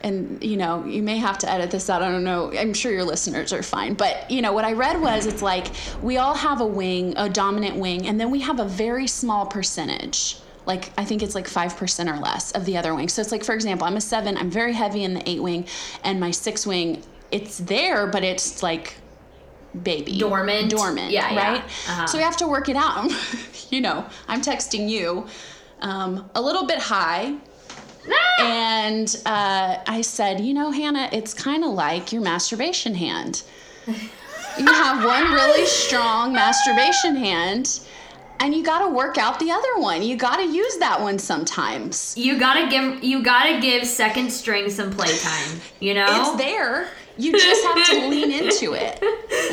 [0.05, 2.03] and you know you may have to edit this out.
[2.03, 2.53] I don't know.
[2.53, 3.95] I'm sure your listeners are fine.
[3.95, 5.69] But you know what i read was it's like
[6.03, 9.47] we all have a wing a dominant wing and then we have a very small
[9.47, 10.37] percentage.
[10.67, 13.09] Like i think it's like 5% or less of the other wing.
[13.09, 15.67] So it's like for example i'm a 7 i'm very heavy in the 8 wing
[16.05, 17.03] and my 6 wing
[17.33, 18.97] it's there but it's like
[19.83, 20.19] baby.
[20.19, 20.71] Dormant?
[20.71, 21.51] dormant Yeah, yeah.
[21.53, 21.65] right?
[21.65, 22.07] Uh-huh.
[22.07, 23.11] so we have to work it out.
[23.71, 25.27] You know i'm texting you
[25.81, 27.35] um, a little bit high
[28.41, 33.43] and uh, I said, you know, Hannah, it's kind of like your masturbation hand.
[33.87, 37.81] You have one really strong masturbation hand,
[38.41, 40.03] and you got to work out the other one.
[40.03, 42.15] You got to use that one sometimes.
[42.17, 45.61] You gotta give you gotta give second string some playtime.
[45.81, 46.07] You know.
[46.09, 46.89] It's there.
[47.17, 49.01] You just have to lean into it.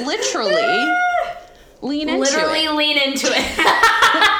[0.06, 0.95] Literally,
[1.82, 2.72] lean into Literally it.
[2.74, 4.28] lean into it.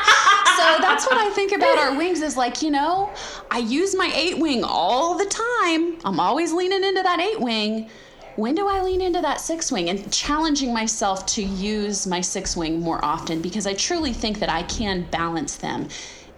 [0.80, 3.12] that's what I think about our wings is like, you know,
[3.50, 5.98] I use my eight wing all the time.
[6.06, 7.90] I'm always leaning into that eight wing.
[8.36, 12.56] When do I lean into that six wing and challenging myself to use my six
[12.56, 15.90] wing more often because I truly think that I can balance them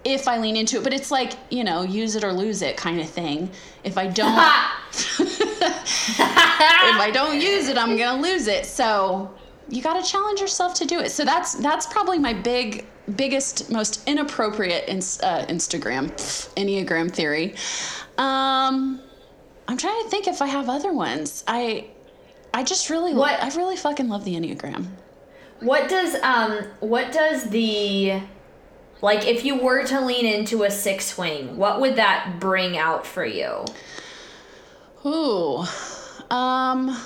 [0.04, 0.84] if I lean into it.
[0.84, 3.50] But it's like, you know, use it or lose it kind of thing.
[3.84, 4.34] If I don't
[5.18, 8.66] if I don't use it, I'm gonna lose it.
[8.66, 9.32] So
[9.68, 11.10] you got to challenge yourself to do it.
[11.10, 16.10] So that's that's probably my big biggest most inappropriate ins- uh, Instagram
[16.56, 17.54] Enneagram theory.
[18.18, 19.00] Um,
[19.68, 21.44] I'm trying to think if I have other ones.
[21.46, 21.86] I
[22.52, 24.86] I just really What- I really fucking love the Enneagram.
[25.60, 28.20] What does um what does the
[29.00, 33.06] like if you were to lean into a six swing, what would that bring out
[33.06, 33.64] for you?
[35.06, 35.64] Ooh.
[36.30, 36.96] Um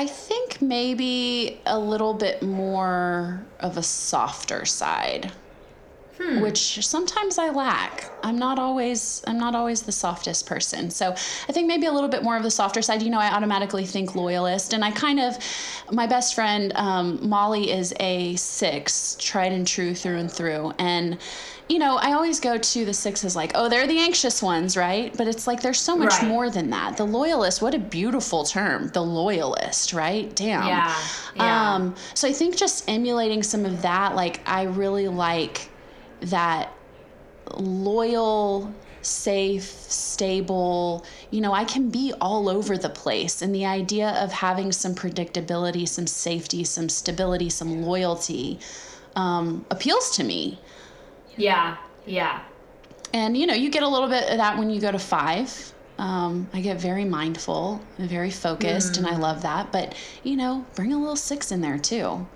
[0.00, 5.30] I think maybe a little bit more of a softer side.
[6.42, 8.10] Which sometimes I lack.
[8.22, 10.90] I'm not always I'm not always the softest person.
[10.90, 13.02] So I think maybe a little bit more of the softer side.
[13.02, 15.36] You know, I automatically think loyalist, and I kind of
[15.90, 21.18] my best friend um, Molly is a six, tried and true through and through, and
[21.70, 25.16] you know, I always go to the sixes like, oh, they're the anxious ones, right?
[25.16, 26.26] But it's like there's so much Right.
[26.26, 26.96] more than that.
[26.96, 28.88] The loyalist, what a beautiful term.
[28.88, 30.34] The loyalist, right?
[30.34, 30.66] Damn.
[30.66, 30.96] Yeah,
[31.36, 31.74] yeah.
[31.74, 35.70] Um, so I think just emulating some of that, like I really like
[36.22, 36.72] that
[37.56, 43.42] loyal, safe, stable, you know, I can be all over the place.
[43.42, 48.58] And the idea of having some predictability, some safety, some stability, some loyalty
[49.16, 50.58] um, appeals to me.
[51.36, 51.76] Yeah,
[52.06, 52.42] yeah.
[53.12, 55.72] And you know, you get a little bit of that when you go to five.
[55.98, 59.70] Um, I get very mindful and very focused, and I love that.
[59.70, 62.26] But you know, bring a little six in there too.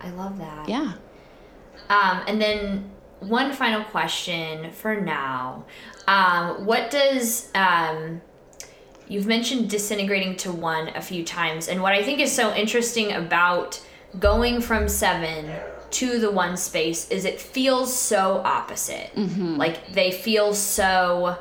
[0.00, 0.68] I love that.
[0.68, 0.94] Yeah.
[1.90, 2.90] Um, and then
[3.20, 5.66] one final question for now.
[6.06, 8.22] Um, what does um,
[9.08, 13.12] you've mentioned disintegrating to one a few times, and what I think is so interesting
[13.12, 13.80] about
[14.18, 15.52] going from seven
[15.90, 19.10] to the one space is it feels so opposite.
[19.56, 21.38] Like they feel so.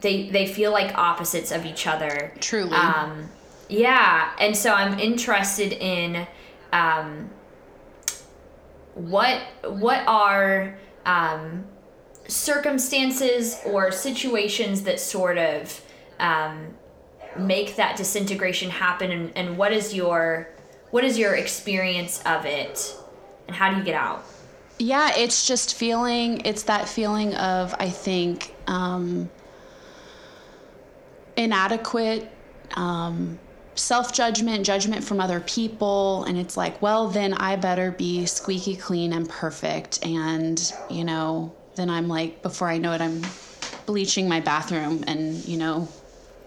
[0.00, 2.32] They they feel like opposites of each other.
[2.40, 2.72] Truly.
[2.72, 3.28] Um,
[3.68, 6.26] yeah, and so I'm interested in
[6.72, 7.30] um,
[8.94, 11.64] what what are um,
[12.28, 15.80] circumstances or situations that sort of
[16.20, 16.74] um,
[17.38, 20.48] make that disintegration happen, and, and what is your
[20.90, 22.96] what is your experience of it
[23.46, 24.24] and how do you get out?
[24.78, 29.30] Yeah, it's just feeling, it's that feeling of, I think, um,
[31.36, 32.30] inadequate,
[32.74, 33.38] um,
[33.76, 36.24] self judgment, judgment from other people.
[36.24, 40.04] And it's like, well, then I better be squeaky clean and perfect.
[40.04, 43.22] And, you know, then I'm like, before I know it, I'm
[43.86, 45.88] bleaching my bathroom and, you know,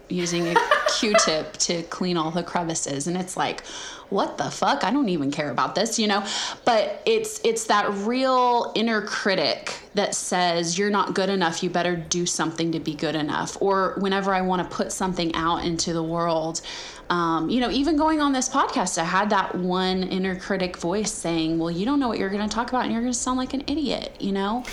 [0.10, 0.56] using a
[0.98, 3.08] q-tip to clean all the crevices.
[3.08, 3.64] And it's like
[4.10, 4.86] what the fuck?
[4.86, 6.26] I don't even care about this you know?
[6.66, 11.62] But it's it's that real inner critic that says you're not good enough.
[11.62, 13.58] You better do something to be good enough.
[13.62, 16.62] Or whenever i want to put something out into the world
[17.10, 21.12] um, you know even going on this podcast i had that one inner critic voice
[21.12, 23.18] saying well you don't know what you're going to talk about and you're going to
[23.18, 24.64] sound like an idiot you know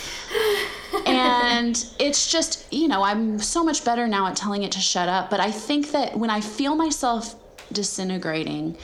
[1.07, 5.09] and it's just you know i'm so much better now at telling it to shut
[5.09, 7.37] up but i think that when i feel myself
[7.73, 8.77] disintegrating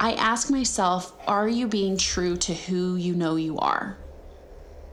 [0.00, 3.96] I ask myself, are you being true to who you know you are?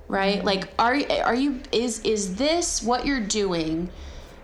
[0.08, 0.38] Right?
[0.38, 0.46] Mm-hmm.
[0.46, 3.90] Like are are you is is this what you're doing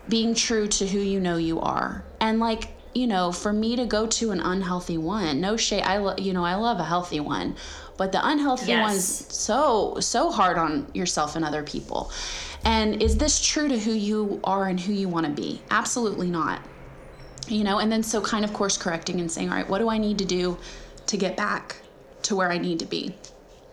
[0.10, 2.04] being true to who you know you are?
[2.22, 5.98] And like, you know, for me to go to an unhealthy one, no shade, I
[5.98, 7.56] love, you know, I love a healthy one,
[7.98, 8.90] but the unhealthy yes.
[8.90, 12.12] one's so so hard on yourself and other people.
[12.66, 15.62] And is this true to who you are and who you want to be?
[15.70, 16.62] Absolutely not
[17.48, 19.90] you know and then so kind of course correcting and saying all right what do
[19.90, 20.58] i need to do
[21.06, 21.78] to get back
[22.22, 23.16] to where i need to be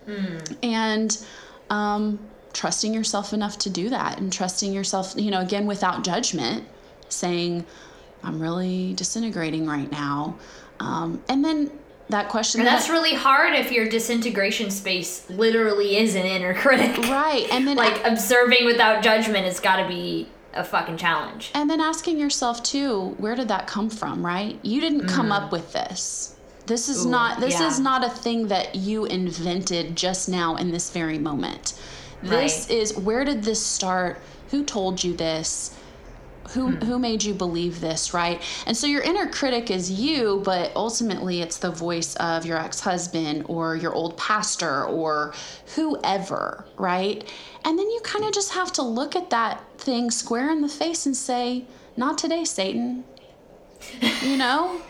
[0.07, 0.57] mm.
[0.63, 1.25] and
[1.69, 2.19] um,
[2.53, 6.65] trusting yourself enough to do that and trusting yourself you know again without judgment
[7.09, 7.65] saying
[8.25, 10.35] i'm really disintegrating right now
[10.79, 11.71] um, and then
[12.09, 16.53] that question and that's that, really hard if your disintegration space literally is an inner
[16.53, 20.97] critic right and then like I, observing without judgment has got to be a fucking
[20.97, 21.51] challenge.
[21.53, 24.57] And then asking yourself too, where did that come from, right?
[24.63, 25.09] You didn't mm.
[25.09, 26.35] come up with this.
[26.65, 27.67] This is Ooh, not this yeah.
[27.67, 31.79] is not a thing that you invented just now in this very moment.
[32.23, 32.77] This right.
[32.77, 34.19] is where did this start?
[34.49, 35.75] Who told you this?
[36.49, 36.85] Who hmm.
[36.85, 38.41] who made you believe this right?
[38.65, 43.45] And so your inner critic is you but ultimately it's the voice of your ex-husband
[43.47, 45.33] or your old pastor or
[45.75, 47.31] whoever right?
[47.63, 50.69] And then you kind of just have to look at that thing square in the
[50.69, 51.65] face and say
[51.97, 53.03] not today satan.
[54.21, 54.81] You know?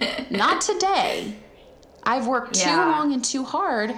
[0.30, 1.36] Not today.
[2.02, 2.64] I've worked yeah.
[2.64, 3.94] too long and too hard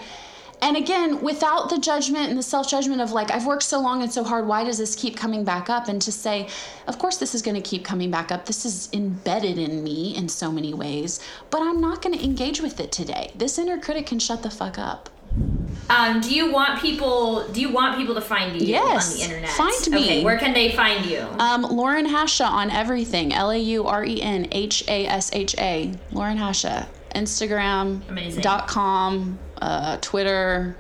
[0.63, 4.03] and again, without the judgment and the self judgment of like, I've worked so long
[4.03, 5.89] and so hard, why does this keep coming back up?
[5.89, 6.49] And to say,
[6.87, 8.47] of course, this is going to keep coming back up.
[8.47, 12.61] This is embedded in me in so many ways, but I'm not going to engage
[12.61, 13.33] with it today.
[13.37, 15.11] This inner critic can shut the fuck up.
[15.91, 17.47] Um, do you want people?
[17.49, 19.51] Do you want people to find you yes, on the internet?
[19.51, 20.05] Find me.
[20.05, 21.27] Okay, where can they find you?
[21.39, 23.35] Um, Lauren Hasha on everything.
[23.35, 25.93] L A U R E N H A S H A.
[26.13, 26.89] Lauren Hasha.
[27.15, 30.77] Instagram.com, uh, Twitter.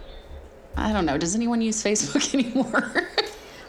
[0.76, 1.18] I don't know.
[1.18, 3.08] Does anyone use Facebook anymore?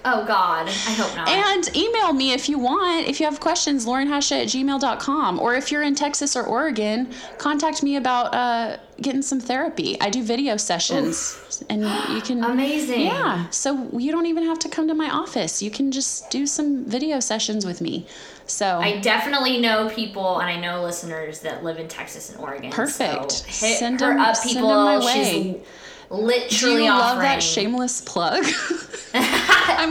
[0.10, 1.28] Oh God, I hope not.
[1.28, 3.08] And email me if you want.
[3.08, 5.39] If you have questions, laurenhasha at gmail.com.
[5.39, 9.99] Or if you're in Texas or Oregon, contact me about uh, getting some therapy.
[9.99, 11.38] I do video sessions.
[11.38, 11.64] Oof.
[11.70, 11.82] And
[12.14, 12.41] you can.
[12.41, 13.01] Amazing.
[13.01, 13.49] Yeah.
[13.49, 15.62] So you don't even have to come to my office.
[15.62, 18.05] You can just do some video sessions with me.
[18.45, 22.72] So I definitely know people and I know listeners that live in Texas and Oregon.
[22.72, 23.32] Perfect.
[23.32, 24.70] So hit send her them, up, people.
[24.70, 25.24] Send them my way.
[25.24, 25.68] She's
[26.10, 28.43] literally do you love that shameless plug?
[29.14, 29.24] like,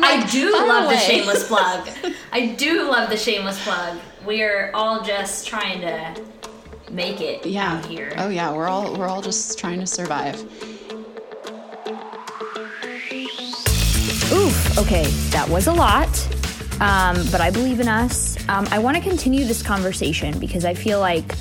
[0.03, 1.89] I do love the shameless plug.
[2.33, 3.99] I do love the shameless plug.
[4.25, 6.23] We're all just trying to
[6.91, 7.83] make it yeah.
[7.87, 8.13] here.
[8.17, 10.41] Oh yeah, we're all we're all just trying to survive.
[14.33, 14.79] Oof.
[14.79, 16.09] Okay, that was a lot.
[16.81, 18.37] Um, but I believe in us.
[18.49, 21.35] Um, I want to continue this conversation because I feel like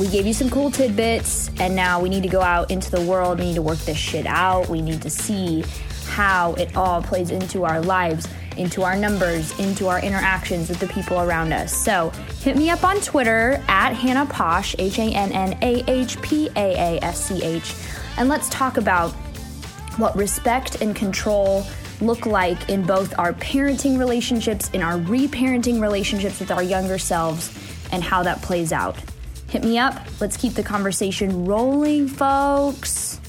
[0.00, 3.02] we gave you some cool tidbits, and now we need to go out into the
[3.02, 3.38] world.
[3.38, 4.66] We need to work this shit out.
[4.70, 5.62] We need to see
[6.06, 8.26] how it all plays into our lives,
[8.56, 11.76] into our numbers, into our interactions with the people around us.
[11.76, 12.08] So
[12.40, 16.48] hit me up on Twitter at Hannah Paasch, H A N N A H P
[16.56, 17.74] A A S C H,
[18.16, 19.10] and let's talk about
[19.98, 21.62] what respect and control
[22.00, 27.54] look like in both our parenting relationships, in our reparenting relationships with our younger selves,
[27.92, 28.96] and how that plays out.
[29.50, 30.00] Hit me up.
[30.20, 33.20] Let's keep the conversation rolling, folks.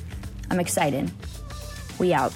[0.52, 1.10] I'm excited.
[1.98, 2.32] We out.